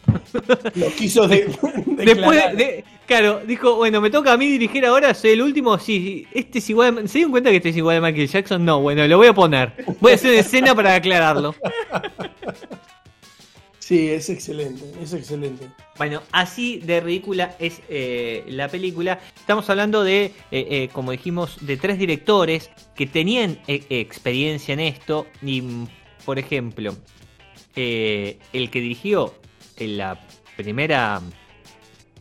Lo 0.74 0.90
quiso 0.90 1.26
de, 1.26 1.46
Después, 1.86 2.56
de, 2.56 2.84
claro, 3.06 3.40
dijo, 3.46 3.76
bueno, 3.76 4.02
me 4.02 4.10
toca 4.10 4.34
a 4.34 4.36
mí 4.36 4.46
dirigir 4.48 4.84
ahora, 4.84 5.14
soy 5.14 5.30
el 5.30 5.40
último, 5.40 5.78
sí, 5.78 6.26
este 6.34 6.58
es 6.58 6.68
igual, 6.68 7.08
¿se 7.08 7.16
dieron 7.16 7.30
cuenta 7.30 7.48
que 7.48 7.56
este 7.56 7.70
es 7.70 7.76
igual 7.78 7.96
a 7.96 8.00
Michael 8.02 8.28
Jackson? 8.28 8.62
No, 8.62 8.82
bueno, 8.82 9.06
lo 9.08 9.16
voy 9.16 9.28
a 9.28 9.32
poner. 9.32 9.72
Voy 10.00 10.12
a 10.12 10.14
hacer 10.16 10.30
una 10.30 10.40
escena 10.40 10.74
para 10.74 10.94
aclararlo. 10.94 11.54
Sí, 13.84 14.08
es 14.08 14.30
excelente, 14.30 14.82
es 15.02 15.12
excelente. 15.12 15.68
Bueno, 15.98 16.22
así 16.32 16.78
de 16.78 17.02
ridícula 17.02 17.54
es 17.58 17.82
eh, 17.90 18.42
la 18.48 18.68
película. 18.68 19.20
Estamos 19.36 19.68
hablando 19.68 20.02
de, 20.02 20.24
eh, 20.24 20.32
eh, 20.50 20.88
como 20.90 21.10
dijimos, 21.10 21.58
de 21.60 21.76
tres 21.76 21.98
directores 21.98 22.70
que 22.96 23.06
tenían 23.06 23.58
eh, 23.66 23.84
experiencia 23.90 24.72
en 24.72 24.80
esto. 24.80 25.26
Y, 25.42 25.60
mm, 25.60 25.88
por 26.24 26.38
ejemplo, 26.38 26.96
eh, 27.76 28.38
el 28.54 28.70
que 28.70 28.80
dirigió 28.80 29.34
la 29.78 30.18
primera, 30.56 31.20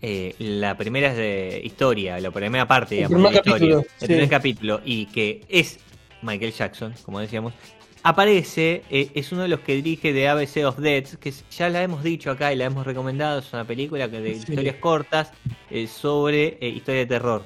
eh, 0.02 0.36
la 0.40 0.76
primera 0.76 1.14
de 1.14 1.62
historia, 1.64 2.20
la 2.20 2.32
primera 2.32 2.68
parte, 2.68 3.04
El 3.04 3.08
digamos, 3.08 3.32
de 3.32 3.38
la 3.38 3.42
primer 3.42 3.62
historia, 3.62 3.76
capítulo, 3.78 3.80
el 3.80 4.00
sí. 4.00 4.06
primer 4.08 4.30
capítulo, 4.30 4.82
y 4.84 5.06
que 5.06 5.42
es 5.48 5.80
Michael 6.24 6.52
Jackson, 6.52 6.94
como 7.06 7.22
decíamos, 7.22 7.54
aparece, 8.04 8.84
eh, 8.90 9.10
es 9.16 9.32
uno 9.32 9.44
de 9.44 9.48
los 9.48 9.62
que 9.62 9.76
dirige 9.76 10.14
de 10.14 10.28
ABC 10.28 10.66
of 10.66 10.78
Dead, 10.78 11.06
que 11.20 11.34
ya 11.52 11.70
la 11.70 11.82
hemos 11.84 12.04
dicho 12.04 12.32
acá 12.32 12.52
y 12.54 12.56
la 12.58 12.66
hemos 12.66 12.86
recomendado, 12.86 13.40
es 13.40 13.52
una 13.54 13.66
película 13.66 14.10
que 14.10 14.20
de 14.20 14.34
Sí. 14.36 14.40
historias 14.40 14.76
cortas 14.76 15.32
eh, 15.70 15.88
sobre 15.88 16.58
eh, 16.60 16.68
historia 16.70 17.02
de 17.02 17.06
terror. 17.08 17.44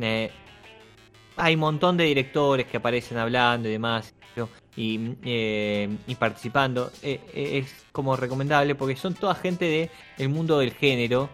Eh, 0.00 0.30
hay 1.36 1.54
un 1.54 1.60
montón 1.60 1.96
de 1.96 2.04
directores 2.04 2.66
que 2.66 2.76
aparecen 2.76 3.16
hablando 3.18 3.68
y 3.68 3.72
demás 3.72 4.12
y, 4.76 4.98
y 5.24 6.14
participando. 6.16 6.90
Es 7.02 7.66
como 7.92 8.14
recomendable 8.16 8.74
porque 8.74 8.96
son 8.96 9.14
toda 9.14 9.34
gente 9.34 9.64
de 9.64 9.90
el 10.18 10.28
mundo 10.28 10.58
del 10.58 10.72
género. 10.72 11.28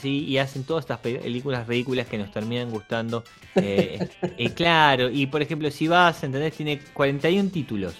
¿sí? 0.00 0.24
Y 0.26 0.38
hacen 0.38 0.64
todas 0.64 0.82
estas 0.84 0.98
pe- 0.98 1.18
películas 1.20 1.66
ridículas 1.68 2.06
que 2.08 2.18
nos 2.18 2.30
terminan 2.32 2.70
gustando. 2.70 3.22
Claro, 4.56 5.08
y 5.10 5.26
por 5.26 5.40
ejemplo, 5.42 5.70
si 5.70 5.86
vas, 5.88 6.22
¿entendés? 6.24 6.54
Tiene 6.56 6.80
41 6.92 7.50
títulos. 7.50 7.94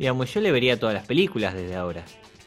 Digamos, 0.00 0.32
yo 0.32 0.40
le 0.40 0.50
vería 0.50 0.80
todas 0.80 0.94
las 0.94 1.04
películas 1.06 1.52
desde 1.52 1.76
ahora. 1.76 2.02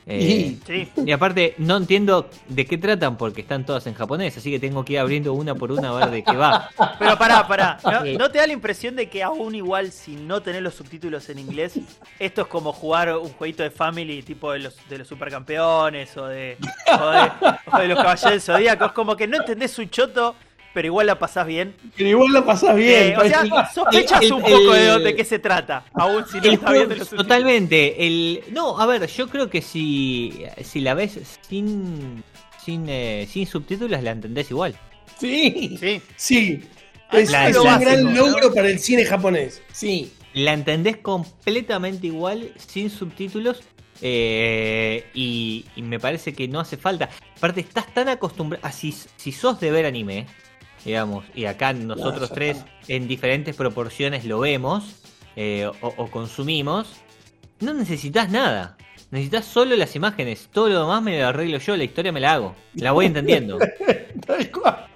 Eh, 0.07 0.57
Sí. 0.65 0.89
y 1.05 1.11
aparte, 1.11 1.53
no 1.59 1.77
entiendo 1.77 2.27
de 2.49 2.65
qué 2.65 2.79
tratan 2.79 3.15
porque 3.15 3.41
están 3.41 3.63
todas 3.63 3.85
en 3.85 3.93
japonés, 3.93 4.35
así 4.35 4.49
que 4.49 4.59
tengo 4.59 4.83
que 4.83 4.93
ir 4.93 4.99
abriendo 4.99 5.33
una 5.33 5.53
por 5.53 5.71
una 5.71 5.89
a 5.89 5.93
ver 5.93 6.09
de 6.09 6.23
qué 6.23 6.35
va. 6.35 6.67
Pero 6.99 7.15
pará, 7.15 7.47
pará. 7.47 7.77
¿No, 8.17 8.31
te 8.31 8.39
da 8.39 8.47
la 8.47 8.53
impresión 8.53 8.95
de 8.95 9.07
que 9.07 9.21
aún 9.21 9.53
igual 9.53 9.91
si 9.91 10.15
no 10.15 10.41
tenés 10.41 10.63
los 10.63 10.73
subtítulos 10.73 11.29
en 11.29 11.37
inglés, 11.37 11.79
esto 12.17 12.41
es 12.41 12.47
como 12.47 12.73
jugar 12.73 13.15
un 13.15 13.29
jueguito 13.29 13.61
de 13.61 13.69
family 13.69 14.23
tipo 14.23 14.51
de 14.51 14.59
los, 14.59 14.75
de 14.89 14.97
los 14.97 15.07
supercampeones 15.07 16.17
o 16.17 16.25
de, 16.25 16.57
o 16.99 17.09
de, 17.11 17.31
o 17.71 17.77
de 17.77 17.87
los 17.87 17.97
caballeros 17.97 18.31
del 18.31 18.41
zodíaco? 18.41 18.85
Es 18.85 18.91
como 18.93 19.15
que 19.15 19.27
no 19.27 19.37
entendés 19.37 19.77
un 19.77 19.89
choto, 19.91 20.35
pero 20.73 20.87
igual 20.87 21.07
la 21.07 21.19
pasás 21.19 21.45
bien. 21.47 21.75
Pero 21.95 22.09
igual 22.09 22.33
la 22.33 22.45
pasás 22.45 22.75
bien. 22.75 23.13
Eh, 23.13 23.17
o 23.17 23.21
sea, 23.27 23.69
sospechas 23.73 24.21
el- 24.23 24.33
un 24.33 24.41
poco 24.41 24.73
de, 24.73 24.89
el- 24.95 25.03
de 25.03 25.15
qué 25.15 25.23
se 25.25 25.39
trata, 25.39 25.85
aún 25.93 26.25
si 26.25 26.37
no 26.39 26.43
está 26.43 26.45
bien 26.45 26.53
de 26.53 26.57
juego- 26.57 26.89
los 26.89 26.97
subtítulos. 26.99 27.09
totalmente. 27.27 28.05
El, 28.07 28.43
no, 28.51 28.79
a 28.79 28.85
ver, 28.85 29.07
yo 29.07 29.27
creo 29.29 29.49
que 29.49 29.61
si, 29.61 30.43
si 30.63 30.79
la 30.81 30.93
ves 30.93 31.19
sin, 31.47 32.23
sin, 32.63 32.85
eh, 32.89 33.27
sin 33.29 33.45
subtítulos 33.47 34.01
la 34.01 34.11
entendés 34.11 34.49
igual. 34.51 34.75
Sí, 35.19 35.77
Sí. 35.79 36.01
sí. 36.15 36.61
Es, 37.11 37.29
la- 37.31 37.49
es 37.49 37.57
un 37.57 37.65
básico, 37.65 37.91
gran 37.91 38.03
¿no? 38.13 38.27
logro 38.27 38.53
para 38.53 38.69
el 38.69 38.79
cine 38.79 39.05
japonés. 39.05 39.61
Sí. 39.71 40.11
La 40.33 40.53
entendés 40.53 40.97
completamente 40.97 42.07
igual 42.07 42.51
sin 42.57 42.89
subtítulos. 42.89 43.61
eh, 44.05 45.05
y, 45.13 45.65
y 45.77 45.81
me 45.81 45.97
parece 45.99 46.33
que 46.33 46.47
no 46.49 46.59
hace 46.59 46.75
falta. 46.75 47.09
Aparte, 47.37 47.61
estás 47.61 47.93
tan 47.93 48.09
acostumbrado. 48.09 48.67
Si, 48.73 48.93
si 49.15 49.31
sos 49.31 49.59
de 49.61 49.71
ver 49.71 49.85
anime, 49.85 50.25
digamos, 50.85 51.25
y 51.35 51.45
acá 51.45 51.73
nosotros 51.73 52.31
tres 52.33 52.63
en 52.87 53.07
diferentes 53.07 53.55
proporciones 53.55 54.25
lo 54.25 54.39
vemos 54.39 55.01
eh, 55.35 55.69
o, 55.81 55.87
o 55.97 56.11
consumimos, 56.11 56.93
no 57.59 57.73
necesitas 57.73 58.29
nada. 58.29 58.77
Necesitas 59.11 59.45
solo 59.45 59.75
las 59.75 59.95
imágenes. 59.95 60.49
Todo 60.51 60.69
lo 60.69 60.81
demás 60.81 61.03
me 61.03 61.19
lo 61.19 61.27
arreglo 61.27 61.59
yo, 61.59 61.77
la 61.77 61.83
historia 61.83 62.11
me 62.11 62.19
la 62.19 62.33
hago. 62.33 62.55
La 62.73 62.91
voy 62.93 63.05
entendiendo. 63.05 63.59
Tal 64.25 64.49
cual. 64.51 64.87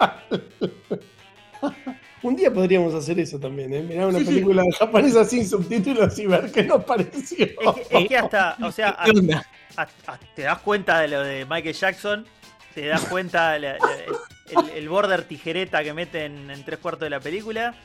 Un 2.24 2.36
día 2.36 2.52
podríamos 2.52 2.94
hacer 2.96 3.20
eso 3.20 3.40
también, 3.40 3.72
¿eh? 3.74 3.82
Mirar 3.84 4.08
una 4.08 4.20
Sí, 4.20 4.26
sí. 4.26 4.32
película 4.32 4.64
japonesa 4.80 5.24
sin 5.24 5.48
subtítulos 5.48 6.18
y 6.18 6.26
ver 6.26 6.52
qué 6.52 6.64
nos 6.64 6.84
pareció. 6.84 7.46
Es 7.46 7.88
que, 7.90 7.98
es 8.00 8.08
que 8.08 8.18
hasta, 8.18 8.58
o 8.64 8.72
sea, 8.72 8.98
te 10.36 10.42
das 10.42 10.60
cuenta 10.60 11.00
de 11.00 11.08
lo 11.10 11.22
de 11.24 11.46
Michael 11.46 11.76
Jackson, 11.76 12.26
te 12.74 12.88
das 12.88 13.06
cuenta 13.06 13.52
de 13.54 13.60
la- 13.60 13.74
la- 13.74 13.80
el, 14.50 14.70
el 14.78 14.90
border 14.90 15.24
tijereta 15.24 15.84
que 15.84 15.94
meten 15.94 16.50
en 16.50 16.64
tres 16.64 16.80
cuartos 16.80 17.02
de 17.06 17.10
la 17.10 17.20
película, 17.20 17.76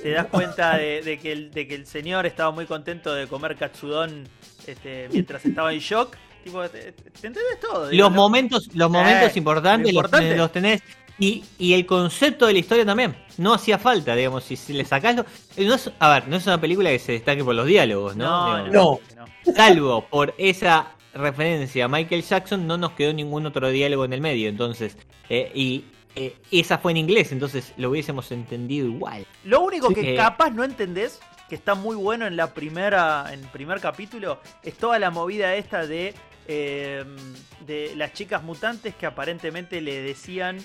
te 0.00 0.10
das 0.10 0.26
cuenta 0.26 0.76
de, 0.76 1.02
de 1.02 1.18
que, 1.18 1.32
el, 1.32 1.50
de 1.50 1.66
que 1.68 1.74
el 1.74 1.86
señor 1.86 2.26
estaba 2.26 2.50
muy 2.50 2.66
contento 2.66 3.12
de 3.14 3.26
comer 3.26 3.56
katsudon 3.56 4.26
este, 4.66 5.08
mientras 5.12 5.44
estaba 5.44 5.72
en 5.72 5.80
shock. 5.80 6.16
Tipo, 6.44 6.68
te, 6.68 6.90
te- 6.92 7.10
te 7.10 7.26
entendés 7.28 7.60
todo. 7.60 7.92
Los 7.92 8.10
momentos, 8.10 8.68
los 8.74 8.90
momentos 8.90 9.34
Eh, 9.34 9.38
importantes 9.38 9.92
lo 9.94 10.02
los, 10.36 10.50
tenés. 10.52 10.82
Y, 11.18 11.44
y 11.58 11.74
el 11.74 11.86
concepto 11.86 12.46
de 12.46 12.54
la 12.54 12.58
historia 12.58 12.84
también. 12.84 13.14
No 13.38 13.54
hacía 13.54 13.78
falta, 13.78 14.16
digamos, 14.16 14.42
si, 14.44 14.56
si 14.56 14.72
le 14.72 14.84
sacás 14.84 15.14
lo- 15.14 15.26
eh, 15.56 15.64
no 15.64 15.74
es- 15.74 15.90
a 16.00 16.14
ver, 16.14 16.26
no 16.28 16.36
es 16.36 16.46
una 16.46 16.60
película 16.60 16.90
que 16.90 16.98
se 16.98 17.12
destaque 17.12 17.44
por 17.44 17.54
los 17.54 17.66
diálogos, 17.66 18.16
¿no? 18.16 18.24
No, 18.24 18.58
no, 18.58 18.64
Digamos, 18.64 19.00
No. 19.16 19.24
no. 19.46 19.54
Salvo 19.54 20.04
por 20.08 20.34
esa 20.38 20.88
referencia 21.14 21.84
a 21.84 21.88
Michael 21.88 22.22
Jackson, 22.22 22.66
no 22.66 22.76
nos 22.78 22.92
quedó 22.92 23.12
ningún 23.12 23.46
otro 23.46 23.68
diálogo 23.70 24.04
en 24.04 24.12
el 24.12 24.20
medio. 24.20 24.48
Entonces, 24.48 24.96
eh, 25.28 25.50
y 25.54 25.84
eh, 26.14 26.36
esa 26.50 26.78
fue 26.78 26.92
en 26.92 26.98
inglés, 26.98 27.32
entonces 27.32 27.72
lo 27.76 27.90
hubiésemos 27.90 28.30
entendido 28.32 28.86
igual. 28.86 29.26
Lo 29.44 29.60
único 29.60 29.88
Sí. 29.88 29.94
que 29.94 30.14
Eh. 30.14 30.16
capaz 30.16 30.50
no 30.50 30.62
entendés, 30.64 31.20
que 31.48 31.54
está 31.54 31.74
muy 31.74 31.96
bueno 31.96 32.26
en 32.26 32.36
la 32.36 32.54
primera, 32.54 33.26
en 33.32 33.40
el 33.40 33.48
primer 33.48 33.80
capítulo, 33.80 34.40
es 34.62 34.74
toda 34.74 34.98
la 34.98 35.10
movida 35.10 35.54
esta 35.54 35.86
de, 35.86 36.14
de 36.46 37.92
las 37.96 38.12
chicas 38.12 38.42
mutantes 38.42 38.94
que 38.94 39.06
aparentemente 39.06 39.80
le 39.80 40.02
decían 40.02 40.58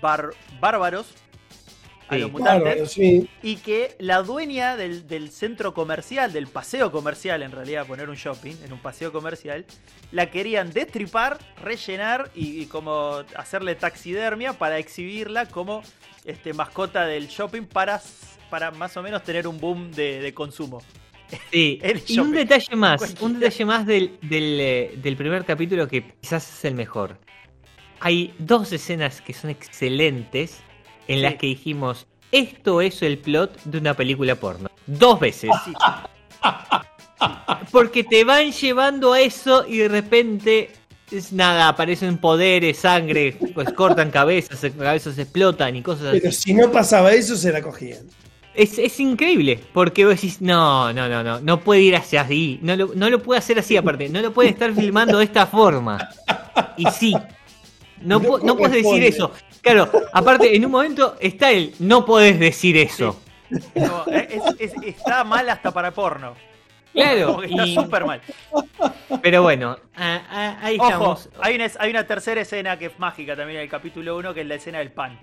bar- 0.00 0.30
bárbaros 0.60 1.12
a 2.08 2.16
los 2.16 2.32
mutantes 2.32 2.92
sí. 2.92 3.28
y 3.42 3.56
que 3.56 3.94
la 3.98 4.22
dueña 4.22 4.76
del, 4.76 5.06
del 5.06 5.30
centro 5.30 5.74
comercial, 5.74 6.32
del 6.32 6.46
paseo 6.46 6.90
comercial, 6.90 7.42
en 7.42 7.52
realidad 7.52 7.86
poner 7.86 8.08
un 8.08 8.16
shopping 8.16 8.54
en 8.64 8.72
un 8.72 8.80
paseo 8.80 9.12
comercial, 9.12 9.64
la 10.12 10.30
querían 10.30 10.72
destripar, 10.72 11.38
rellenar 11.62 12.30
y, 12.34 12.62
y 12.62 12.66
como 12.66 13.22
hacerle 13.36 13.74
taxidermia 13.74 14.54
para 14.54 14.78
exhibirla 14.78 15.46
como 15.46 15.82
este, 16.24 16.52
mascota 16.52 17.06
del 17.06 17.28
shopping 17.28 17.62
para, 17.62 18.00
para 18.50 18.70
más 18.70 18.96
o 18.96 19.02
menos 19.02 19.22
tener 19.22 19.46
un 19.46 19.58
boom 19.58 19.92
de, 19.92 20.20
de 20.20 20.34
consumo. 20.34 20.82
Sí, 21.50 21.80
y 22.08 22.18
un 22.18 22.32
detalle 22.32 22.74
más, 22.76 22.98
Cualquiera. 22.98 23.26
un 23.26 23.40
detalle 23.40 23.64
más 23.64 23.86
del, 23.86 24.18
del, 24.22 24.60
eh, 24.60 24.94
del 24.96 25.16
primer 25.16 25.44
capítulo 25.44 25.86
que 25.88 26.12
quizás 26.20 26.48
es 26.50 26.64
el 26.64 26.74
mejor. 26.74 27.18
Hay 28.00 28.32
dos 28.38 28.72
escenas 28.72 29.20
que 29.20 29.32
son 29.32 29.50
excelentes 29.50 30.62
en 31.08 31.16
Sí. 31.16 31.22
las 31.22 31.34
que 31.34 31.46
dijimos, 31.48 32.06
esto 32.30 32.80
es 32.80 33.02
el 33.02 33.18
plot 33.18 33.62
de 33.64 33.78
una 33.78 33.94
película 33.94 34.34
porno. 34.36 34.70
Dos 34.86 35.18
veces. 35.18 35.50
Sí, 35.64 35.72
Porque 37.72 38.04
te 38.04 38.24
van 38.24 38.52
llevando 38.52 39.12
a 39.12 39.20
eso 39.20 39.66
y 39.66 39.78
de 39.78 39.88
repente 39.88 40.70
es 41.10 41.32
nada, 41.32 41.68
aparecen 41.68 42.18
poderes, 42.18 42.78
sangre, 42.78 43.36
pues 43.54 43.72
cortan 43.72 44.10
cabezas, 44.10 44.60
cabezas 44.78 45.18
explotan 45.18 45.74
y 45.76 45.82
cosas 45.82 46.08
así. 46.08 46.20
Pero 46.20 46.32
si 46.32 46.54
no 46.54 46.70
pasaba 46.70 47.12
eso, 47.12 47.36
se 47.36 47.50
la 47.52 47.62
cogían. 47.62 48.06
Es, 48.54 48.78
es 48.78 48.98
increíble, 49.00 49.60
porque 49.72 50.04
vos 50.04 50.14
decís, 50.16 50.40
no, 50.40 50.92
no, 50.92 51.08
no, 51.08 51.22
no, 51.22 51.40
no 51.40 51.60
puede 51.60 51.80
ir 51.82 51.96
hacia 51.96 52.22
ahí, 52.22 52.58
no 52.62 52.74
lo, 52.76 52.90
no 52.94 53.08
lo 53.08 53.22
puede 53.22 53.38
hacer 53.38 53.58
así 53.58 53.76
aparte, 53.76 54.08
no 54.08 54.20
lo 54.20 54.32
puede 54.32 54.48
estar 54.50 54.72
filmando 54.74 55.18
de 55.18 55.24
esta 55.24 55.46
forma. 55.46 56.08
Y 56.76 56.84
sí, 56.86 57.14
no, 58.02 58.18
No 58.20 58.28
pu- 58.28 58.42
no 58.42 58.56
puedes 58.56 58.82
decir 58.82 59.02
eso. 59.04 59.32
Claro, 59.62 59.90
aparte, 60.12 60.54
en 60.54 60.64
un 60.64 60.70
momento 60.72 61.16
está 61.20 61.50
él, 61.50 61.74
no 61.80 62.04
podés 62.04 62.38
decir 62.38 62.76
eso. 62.76 63.20
No, 63.74 64.04
es- 64.06 64.42
es- 64.58 64.74
está 64.84 65.24
mal 65.24 65.48
hasta 65.48 65.70
para 65.72 65.90
porno. 65.90 66.34
Claro, 66.92 67.26
Como 67.28 67.40
que 67.40 67.46
está 67.46 67.66
y- 67.66 67.74
súper 67.74 68.04
mal. 68.06 68.20
pero 69.22 69.42
bueno, 69.42 69.76
ahí 69.96 70.76
Ojo, 70.78 70.88
estamos. 70.88 71.28
hay 71.40 71.54
una, 71.56 71.66
hay 71.78 71.90
una 71.90 72.06
tercera 72.06 72.40
escena 72.40 72.78
que 72.78 72.86
es 72.86 72.98
mágica 72.98 73.36
también 73.36 73.58
en 73.58 73.62
el 73.64 73.68
capítulo 73.70 74.16
1, 74.16 74.32
que 74.34 74.40
es 74.40 74.46
la 74.46 74.54
escena 74.56 74.78
del 74.78 74.90
pan. 74.92 75.18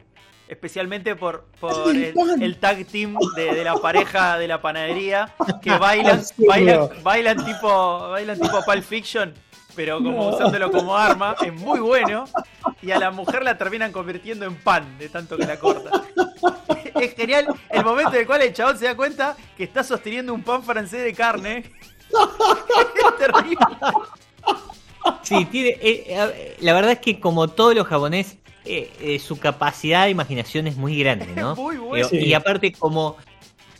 Especialmente 0.48 1.16
por, 1.16 1.46
por 1.60 1.90
El 1.90 2.14
el, 2.16 2.44
el 2.44 2.58
tag 2.58 2.86
team 2.86 3.16
de, 3.36 3.56
de 3.56 3.64
la 3.64 3.76
pareja 3.78 4.38
de 4.38 4.48
la 4.48 4.62
panadería 4.62 5.34
que 5.62 5.72
bailan, 5.80 6.22
bailan, 6.48 6.90
bailan 7.02 7.44
tipo, 7.46 8.10
bailan 8.12 8.40
tipo 8.40 8.62
Pulp 8.64 8.84
Fiction. 8.84 9.34
Pero 9.76 9.98
como 9.98 10.12
No. 10.30 10.36
usándolo 10.36 10.72
como 10.72 10.96
arma, 10.96 11.36
es 11.42 11.54
muy 11.54 11.80
bueno. 11.80 12.26
Y 12.82 12.92
a 12.92 13.00
la 13.00 13.12
mujer 13.12 13.44
la 13.44 13.58
terminan 13.58 13.92
convirtiendo 13.92 14.46
en 14.46 14.56
pan 14.56 14.98
de 14.98 15.10
tanto 15.10 15.38
que 15.38 15.46
la 15.46 15.60
corta. 15.60 15.90
Es 16.96 17.14
genial 17.14 17.48
el 17.72 17.84
momento 17.84 18.14
en 18.14 18.22
el 18.22 18.26
cual 18.26 18.42
el 18.42 18.54
chabón 18.54 18.78
se 18.80 18.86
da 18.86 18.96
cuenta 18.96 19.36
que 19.58 19.66
está 19.66 19.84
sosteniendo 19.84 20.34
un 20.34 20.44
pan 20.44 20.64
francés 20.64 21.04
de 21.04 21.14
carne. 21.14 21.64
Es 22.10 23.18
terrible. 23.18 23.58
Sí, 25.22 25.46
tiene, 25.46 25.70
eh, 25.82 26.06
eh, 26.08 26.58
la 26.62 26.74
verdad 26.74 26.92
es 26.94 27.00
que 27.00 27.20
como 27.20 27.48
todo 27.50 27.74
lo 27.74 27.84
japonés, 27.84 28.38
eh, 28.64 28.92
eh, 29.00 29.20
su 29.20 29.38
capacidad 29.38 30.06
de 30.06 30.12
imaginación 30.12 30.68
es 30.68 30.78
muy 30.78 30.98
grande, 30.98 31.28
¿no? 31.36 31.52
Es 31.52 31.58
muy 31.60 31.78
bueno. 31.78 32.08
Sí. 32.08 32.18
Y 32.18 32.34
aparte 32.34 32.72
como 32.72 33.18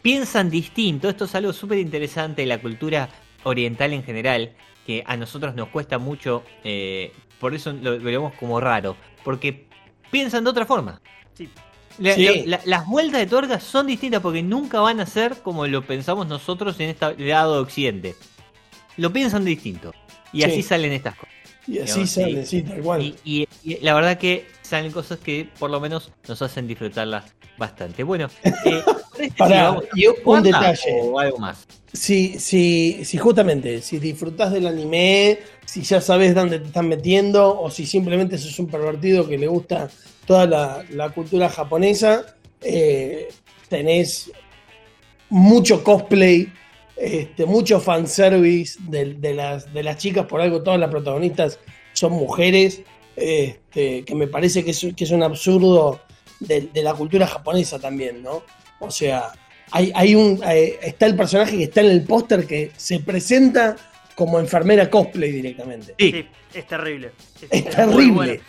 piensan 0.02 0.50
distinto, 0.50 1.10
esto 1.10 1.26
es 1.26 1.34
algo 1.36 1.54
súper 1.54 1.80
interesante 1.80 2.42
de 2.44 2.48
la 2.48 2.60
cultura 2.62 3.10
oriental 3.44 3.94
en 3.94 4.04
general, 4.04 4.52
que 4.86 5.04
a 5.06 5.18
nosotros 5.18 5.56
nos 5.56 5.70
cuesta 5.70 5.98
mucho, 5.98 6.44
eh, 6.64 7.12
por 7.40 7.54
eso 7.56 7.74
lo, 7.74 7.92
lo 7.98 8.04
vemos 8.04 8.34
como 8.36 8.60
raro, 8.60 8.96
porque 9.24 9.66
piensan 10.12 10.44
de 10.44 10.50
otra 10.52 10.66
forma. 10.66 11.02
Sí. 11.34 11.50
La- 11.98 12.14
Sí. 12.16 12.44
la- 12.46 12.60
las 12.66 12.86
vueltas 12.88 13.20
de 13.22 13.26
tuerca 13.28 13.60
son 13.60 13.88
distintas 13.88 14.22
porque 14.22 14.44
nunca 14.44 14.80
van 14.82 15.00
a 15.00 15.06
ser 15.06 15.36
como 15.42 15.66
lo 15.68 15.82
pensamos 15.86 16.28
nosotros 16.28 16.80
en 16.80 16.90
este 16.90 17.18
lado 17.26 17.56
de 17.56 17.60
occidente. 17.62 18.16
Lo 18.98 19.12
piensan 19.14 19.44
distinto. 19.46 19.94
Y 20.34 20.40
Sí. 20.42 20.44
así 20.44 20.64
salen 20.64 20.92
estas 20.92 21.16
cosas. 21.16 21.34
Y 21.68 21.80
así 21.80 21.92
Digamos, 22.04 22.10
sale, 22.12 22.46
sí, 22.46 22.62
tal 22.62 22.82
cual. 22.82 23.02
Y, 23.02 23.16
y- 23.24 23.48
y 23.64 23.80
la 23.82 23.94
verdad 23.94 24.18
que 24.18 24.46
salen 24.66 24.92
cosas 24.92 25.20
que 25.20 25.50
por 25.60 25.70
lo 25.70 25.80
menos 25.80 26.12
nos 26.28 26.42
hacen 26.42 26.68
disfrutarlas 26.68 27.26
bastante. 27.58 28.04
Bueno, 28.04 28.28
eh, 28.44 28.82
¿parece 29.12 29.30
si 29.30 29.38
Pará, 29.38 29.64
vamos 29.70 29.84
a 29.84 29.88
y 29.96 30.08
un 30.08 30.44
detalle. 30.44 31.02
o 31.04 31.20
algo 31.20 31.38
más. 31.38 31.68
Si, 31.94 32.40
si, 32.40 33.06
si 33.06 33.18
justamente, 33.18 33.82
si 33.82 34.00
disfrutás 34.00 34.52
del 34.52 34.68
anime, 34.68 35.40
si 35.66 35.82
ya 35.82 36.02
sabes 36.02 36.36
dónde 36.36 36.60
te 36.60 36.66
están 36.66 36.90
metiendo, 36.90 37.60
o 37.60 37.70
si 37.70 37.86
simplemente 37.86 38.38
sos 38.38 38.60
un 38.60 38.68
pervertido 38.68 39.28
que 39.28 39.38
le 39.38 39.48
gusta 39.48 39.90
toda 40.26 40.46
la, 40.46 40.84
la 40.90 41.10
cultura 41.10 41.50
japonesa, 41.50 42.36
eh, 42.62 43.30
tenés 43.70 44.32
mucho 45.30 45.84
cosplay, 45.84 46.52
este, 46.98 47.46
mucho 47.46 47.80
fanservice 47.80 48.78
de, 48.90 49.14
de 49.14 49.34
las, 49.34 49.74
de 49.74 49.84
las 49.84 49.98
chicas, 49.98 50.26
por 50.26 50.42
algo 50.42 50.64
todas 50.64 50.80
las 50.80 50.90
protagonistas 50.90 51.60
son 51.94 52.12
mujeres, 52.14 52.82
este, 53.16 54.04
que 54.04 54.16
me 54.16 54.28
parece 54.28 54.64
que 54.64 54.72
es, 54.72 54.88
que 54.96 55.04
es 55.04 55.12
un 55.12 55.24
absurdo 55.24 56.02
de, 56.40 56.70
de 56.74 56.84
la 56.84 56.94
cultura 56.94 57.28
japonesa 57.28 57.80
también, 57.80 58.22
¿no? 58.22 58.44
O 58.80 58.92
sea, 58.92 59.32
hay, 59.72 59.92
hay 59.96 60.16
un, 60.16 60.42
eh, 60.48 60.80
está 60.82 61.06
el 61.06 61.16
personaje 61.16 61.58
que 61.58 61.64
está 61.66 61.82
en 61.82 61.92
el 61.92 62.04
póster 62.04 62.46
que 62.46 62.72
se 62.76 63.00
presenta 63.00 63.76
como 64.16 64.40
enfermera 64.40 64.90
cosplay 64.90 65.32
directamente. 65.32 65.96
Sí. 66.00 66.12
Sí, 66.12 66.28
es 66.54 66.68
terrible. 66.68 67.12
Es 67.50 67.70
terrible. 67.70 68.12
bueno. 68.12 68.44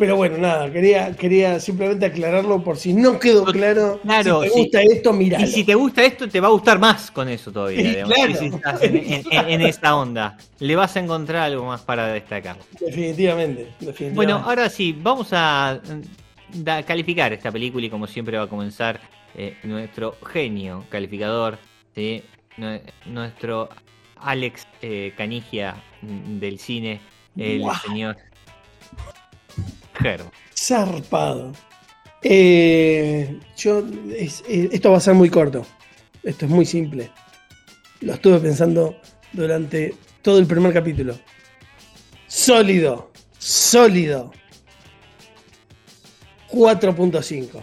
Pero 0.00 0.16
bueno, 0.16 0.38
nada, 0.38 0.72
quería, 0.72 1.12
quería 1.14 1.60
simplemente 1.60 2.06
aclararlo 2.06 2.64
por 2.64 2.78
si 2.78 2.94
no 2.94 3.20
quedó 3.20 3.44
claro. 3.44 4.00
Claro, 4.02 4.40
si 4.40 4.48
te 4.48 4.54
sí. 4.54 4.60
gusta 4.62 4.80
esto, 4.80 5.12
míralo. 5.12 5.44
Y 5.44 5.46
si 5.48 5.62
te 5.62 5.74
gusta 5.74 6.02
esto, 6.02 6.26
te 6.26 6.40
va 6.40 6.48
a 6.48 6.52
gustar 6.52 6.78
más 6.78 7.10
con 7.10 7.28
eso 7.28 7.52
todavía. 7.52 7.82
Digamos, 7.82 8.14
claro. 8.14 8.34
si 8.34 8.46
estás 8.46 8.82
en, 8.82 9.24
en- 9.30 9.60
esta 9.60 9.94
onda. 9.94 10.38
Le 10.58 10.74
vas 10.74 10.96
a 10.96 11.00
encontrar 11.00 11.42
algo 11.42 11.66
más 11.66 11.82
para 11.82 12.06
destacar. 12.06 12.56
Definitivamente, 12.80 13.64
definitivamente. 13.78 14.14
Bueno, 14.16 14.36
ahora 14.42 14.70
sí, 14.70 14.96
vamos 14.98 15.28
a 15.32 15.78
mm, 15.84 16.62
da- 16.64 16.82
calificar 16.82 17.34
esta 17.34 17.52
película 17.52 17.84
y 17.84 17.90
como 17.90 18.06
siempre 18.06 18.38
va 18.38 18.44
a 18.44 18.48
comenzar 18.48 19.02
eh, 19.34 19.58
nuestro 19.64 20.16
genio 20.32 20.86
calificador, 20.88 21.58
nuestro 23.04 23.68
Alex 24.16 24.66
eh, 24.80 25.12
Canigia 25.14 25.76
mm, 26.00 26.38
del 26.38 26.58
cine, 26.58 27.02
el 27.36 27.62
señor 27.86 28.16
Zarpado. 30.56 31.52
Eh, 32.22 33.38
yo, 33.56 33.82
es- 34.16 34.42
esto 34.48 34.90
va 34.90 34.98
a 34.98 35.00
ser 35.00 35.14
muy 35.14 35.30
corto. 35.30 35.66
Esto 36.22 36.44
es 36.44 36.50
muy 36.50 36.66
simple. 36.66 37.10
Lo 38.00 38.14
estuve 38.14 38.38
pensando 38.40 38.96
durante 39.32 39.94
todo 40.22 40.38
el 40.38 40.46
primer 40.46 40.72
capítulo. 40.72 41.18
Sólido, 42.26 43.10
sólido. 43.38 44.32
4.5. 46.48 47.62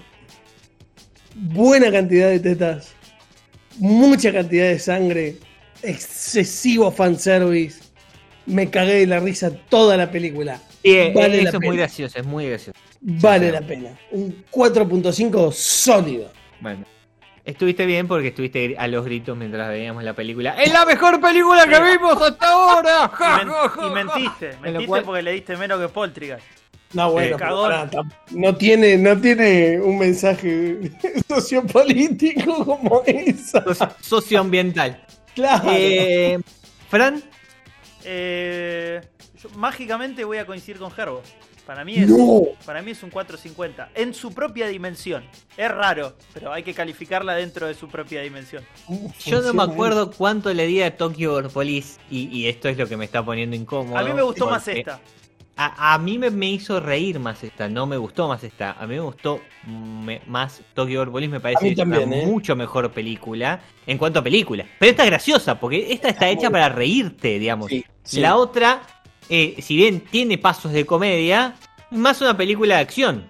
Buena 1.35 1.91
cantidad 1.91 2.29
de 2.29 2.39
tetas. 2.39 2.93
Mucha 3.77 4.31
cantidad 4.31 4.69
de 4.69 4.79
sangre. 4.79 5.37
Excesivo 5.83 6.91
fanservice. 6.91 7.81
Me 8.47 8.69
cagué 8.69 8.93
de 8.95 9.07
la 9.07 9.19
risa 9.19 9.51
toda 9.69 9.95
la 9.97 10.09
película. 10.09 10.57
Sí, 10.83 10.91
eh, 10.95 11.11
Vale 11.13 11.43
la 11.43 11.49
eso 11.49 11.57
es 11.59 11.63
muy 11.65 11.77
gracioso, 11.77 12.17
es 12.19 12.25
muy 12.25 12.47
gracioso. 12.49 12.79
Vale 13.01 13.51
la 13.51 13.61
pena. 13.61 13.89
Un 14.11 14.43
4.5 14.51 15.51
sólido. 15.51 16.31
Bueno, 16.61 16.85
estuviste 17.45 17.85
bien 17.85 18.07
porque 18.07 18.29
estuviste 18.29 18.75
a 18.77 18.87
los 18.87 19.05
gritos 19.05 19.37
mientras 19.37 19.69
veíamos 19.69 20.03
la 20.03 20.13
película. 20.13 20.61
¡Es 20.61 20.71
la 20.73 20.85
mejor 20.85 21.19
película 21.21 21.67
que 21.67 21.79
vimos 21.91 22.21
hasta 22.21 22.47
ahora! 22.47 23.11
Y, 23.13 23.15
Ja, 23.15 23.37
men- 23.37 23.47
ja, 23.49 23.69
ja, 23.69 23.85
y 23.87 23.89
mentiste, 23.91 24.51
mentiste 24.61 24.87
cual- 24.87 25.03
porque 25.03 25.21
le 25.21 25.31
diste 25.33 25.55
menos 25.57 25.79
que 25.79 25.89
Poltrigas. 25.89 26.41
No, 26.93 27.11
bueno, 27.11 27.35
Eh, 27.37 27.89
no 28.31 28.55
tiene, 28.55 28.97
no 28.97 29.19
tiene 29.19 29.77
un 29.81 29.99
mensaje 29.99 30.89
sociopolítico 31.27 32.63
como 32.65 33.03
esa. 33.05 33.63
Soci- 33.65 33.93
Socioambiental. 33.99 35.03
Claro. 35.35 35.69
Eh, 35.73 36.39
Fran, 36.89 37.21
Eh, 38.09 39.01
yo 39.41 39.49
mágicamente 39.51 40.23
voy 40.23 40.37
a 40.37 40.45
coincidir 40.45 40.79
con 40.79 40.89
Gerbo. 40.91 41.21
Para 41.65 41.83
mí 41.83 41.97
es, 41.97 42.07
no. 42.07 42.43
para 42.65 42.81
mí 42.81 42.91
es 42.91 43.03
un 43.03 43.09
450. 43.09 43.89
En 43.93 44.13
su 44.13 44.33
propia 44.33 44.67
dimensión. 44.67 45.25
Es 45.57 45.69
raro, 45.69 46.15
pero 46.33 46.53
hay 46.53 46.63
que 46.63 46.73
calificarla 46.73 47.35
dentro 47.35 47.67
de 47.67 47.73
su 47.73 47.89
propia 47.89 48.21
dimensión. 48.21 48.63
yo 49.25 49.41
no 49.41 49.53
me 49.53 49.63
acuerdo 49.63 50.11
cuánto 50.11 50.53
le 50.53 50.65
di 50.65 50.81
a 50.81 50.95
Tokyo 50.95 51.49
Police 51.49 51.99
y, 52.09 52.29
y 52.29 52.47
esto 52.47 52.69
es 52.69 52.77
lo 52.77 52.87
que 52.87 52.95
me 52.95 53.03
está 53.03 53.23
poniendo 53.25 53.53
incómodo. 53.57 53.97
A 53.97 54.03
mí 54.03 54.13
me 54.13 54.21
gustó 54.21 54.49
más 54.49 54.65
esta. 54.69 55.01
A, 55.59 55.93
a 55.95 55.97
mí 55.97 56.19
me, 56.19 56.29
me 56.29 56.47
hizo 56.51 56.79
reír 56.79 57.19
más 57.19 57.43
esta, 57.43 57.67
no 57.67 57.87
me 57.87 57.97
gustó 57.97 58.27
más 58.27 58.43
esta. 58.43 58.73
A 58.73 58.85
mí 58.85 58.93
me 58.95 59.01
gustó 59.01 59.41
me- 59.65 60.21
más 60.27 60.61
Tokyo 60.75 61.11
Police, 61.11 61.31
me 61.31 61.39
parece 61.39 61.73
también, 61.73 62.13
una 62.13 62.15
¿eh? 62.15 62.25
mucho 62.25 62.55
mejor 62.55 62.91
película 62.91 63.59
en 63.87 63.97
cuanto 63.97 64.19
a 64.19 64.23
película. 64.23 64.65
Pero 64.79 64.91
esta 64.91 65.03
es 65.03 65.09
graciosa, 65.09 65.59
porque 65.59 65.91
esta 65.91 66.09
está 66.09 66.29
hecha 66.29 66.51
para 66.51 66.69
reírte, 66.69 67.39
digamos. 67.39 67.69
Sí, 67.71 67.83
sí. 68.03 68.19
La 68.21 68.35
otra, 68.35 68.81
eh, 69.29 69.55
si 69.59 69.75
bien 69.75 70.01
tiene 70.01 70.37
pasos 70.37 70.71
de 70.73 70.85
comedia, 70.85 71.55
más 71.89 72.21
una 72.21 72.37
película 72.37 72.75
de 72.75 72.81
acción. 72.81 73.25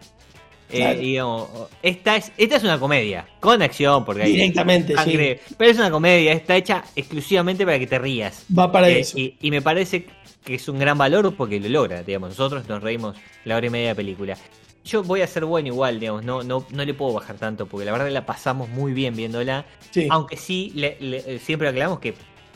Eh, 0.69 0.97
digamos, 0.99 1.47
esta, 1.81 2.17
es, 2.17 2.33
esta 2.35 2.57
es 2.57 2.63
una 2.63 2.77
comedia, 2.77 3.25
con 3.39 3.61
acción, 3.61 4.03
porque 4.03 4.23
hay 4.23 4.33
Directamente, 4.33 4.95
sangre, 4.95 5.39
pero 5.57 5.71
es 5.71 5.77
una 5.77 5.89
comedia, 5.89 6.33
está 6.33 6.57
hecha 6.57 6.83
exclusivamente 6.93 7.63
para 7.63 7.79
que 7.79 7.87
te 7.87 7.97
rías. 7.97 8.45
Va 8.57 8.69
para 8.69 8.89
Eh, 8.89 8.99
eso. 8.99 9.17
y, 9.17 9.37
y 9.39 9.49
me 9.49 9.61
parece 9.61 10.07
que 10.47 10.55
es 10.55 10.67
un 10.69 10.79
gran 10.79 10.97
valor 10.97 11.35
porque 11.35 11.59
lo 11.59 11.67
logra, 11.69 12.01
digamos. 12.03 12.29
Nosotros 12.29 12.67
nos 12.67 12.81
reímos 12.81 13.15
la 13.45 13.57
hora 13.57 13.67
y 13.67 13.69
media 13.69 13.89
de 13.89 13.95
película. 13.95 14.37
Yo 14.85 15.03
voy 15.03 15.21
a 15.21 15.27
ser 15.27 15.43
bueno 15.43 15.67
igual, 15.67 15.99
digamos, 15.99 16.23
no, 16.23 16.43
no, 16.43 16.65
no 16.71 16.85
le 16.85 16.93
puedo 16.93 17.11
bajar 17.13 17.35
tanto 17.35 17.65
porque 17.65 17.85
la 17.85 17.91
verdad 17.91 18.09
la 18.09 18.25
pasamos 18.25 18.69
muy 18.69 18.93
bien 18.93 19.15
viéndola. 19.15 19.65
Sí. 19.91 20.07
Aunque 20.09 20.37
sí, 20.37 20.71
le- 20.75 20.97
le- 21.01 21.35
eh, 21.35 21.39
siempre 21.39 21.67
aclaramos 21.67 21.99
que, 21.99 22.13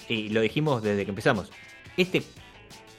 y 0.08 0.30
lo 0.30 0.39
dijimos 0.39 0.82
desde 0.82 1.04
que 1.04 1.10
empezamos, 1.12 1.51
este 1.97 2.23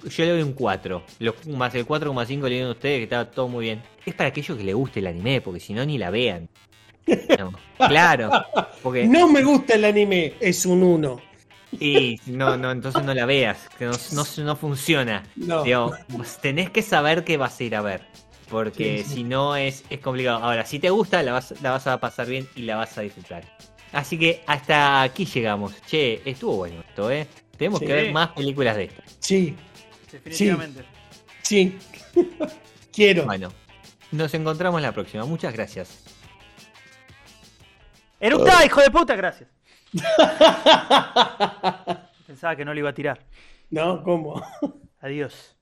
yo 0.05 0.24
le 0.24 0.33
doy 0.33 0.42
un 0.42 0.52
4, 0.52 1.02
lo- 1.20 1.35
más 1.57 1.74
el 1.74 1.87
4,5 1.87 2.42
le 2.48 2.55
dieron 2.57 2.68
a 2.68 2.72
ustedes 2.72 2.98
que 2.98 3.05
estaba 3.05 3.31
todo 3.31 3.48
muy 3.48 3.64
bien. 3.64 3.83
Es 4.05 4.14
para 4.14 4.28
aquellos 4.28 4.59
que 4.59 4.64
les 4.64 4.74
guste 4.74 5.00
el 5.00 5.07
anime, 5.07 5.40
porque 5.40 5.61
si 5.61 5.72
no 5.72 5.85
ni 5.87 5.96
la 5.98 6.11
vean. 6.11 6.48
No, 7.38 7.52
claro, 7.88 8.31
porque 8.83 9.07
No 9.09 9.28
me 9.28 9.42
gusta 9.42 9.74
el 9.74 9.85
anime, 9.87 10.35
es 10.40 10.66
un 10.66 10.83
1. 10.83 11.20
Y 11.73 12.21
no, 12.27 12.57
no, 12.57 12.71
entonces 12.71 13.03
no 13.05 13.15
la 13.15 13.27
veas, 13.27 13.69
que 13.79 13.87
no, 13.87 13.93
no, 14.13 14.25
no 14.45 14.57
funciona. 14.57 15.23
No. 15.37 15.63
Digo, 15.65 15.95
tenés 16.41 16.71
que 16.71 16.83
saber 16.83 17.25
qué 17.25 17.37
vas 17.37 17.59
a 17.59 17.65
ir 17.65 17.75
a 17.77 17.83
ver. 17.83 18.07
Porque 18.49 18.99
Sí, 18.99 19.05
sí. 19.09 19.15
si 19.17 19.25
no 19.25 19.57
es, 19.57 19.83
es 19.89 20.01
complicado. 20.01 20.39
Ahora, 20.45 20.67
si 20.67 20.79
te 20.79 20.91
gusta, 20.91 21.23
la 21.23 21.33
vas, 21.33 21.55
la 21.63 21.71
vas 21.71 21.87
a 21.87 21.99
pasar 21.99 22.27
bien 22.29 22.47
y 22.55 22.63
la 22.63 22.77
vas 22.77 22.97
a 22.99 23.01
disfrutar. 23.01 23.45
Así 23.93 24.19
que 24.19 24.43
hasta 24.47 25.03
aquí 25.03 25.25
llegamos. 25.25 25.73
Che, 25.87 26.21
estuvo 26.29 26.57
bueno 26.57 26.81
esto, 26.87 27.11
¿eh? 27.11 27.27
Tenemos 27.57 27.81
Sí. 27.81 27.87
que 27.87 27.93
ver 27.95 28.13
más 28.13 28.29
películas 28.33 28.77
de 28.77 28.85
esto. 28.85 29.03
Sí, 29.21 29.57
Definitivamente. 30.11 30.85
sí. 31.43 31.79
Quiero. 32.93 33.25
Bueno, 33.25 33.51
nos 34.11 34.35
encontramos 34.35 34.83
la 34.83 34.93
próxima. 34.93 35.25
Muchas 35.25 35.55
gracias. 35.55 36.05
¡Eructá, 38.21 38.65
hijo 38.65 38.81
de 38.83 38.91
puta! 38.91 39.17
Gracias. 39.17 39.49
Pensaba 42.26 42.57
que 42.57 42.64
no 42.64 42.72
le 42.74 42.81
iba 42.81 42.90
a 42.90 42.94
tirar. 42.94 43.20
no, 43.70 44.02
¿cómo? 44.02 44.42
Adiós. 45.00 45.57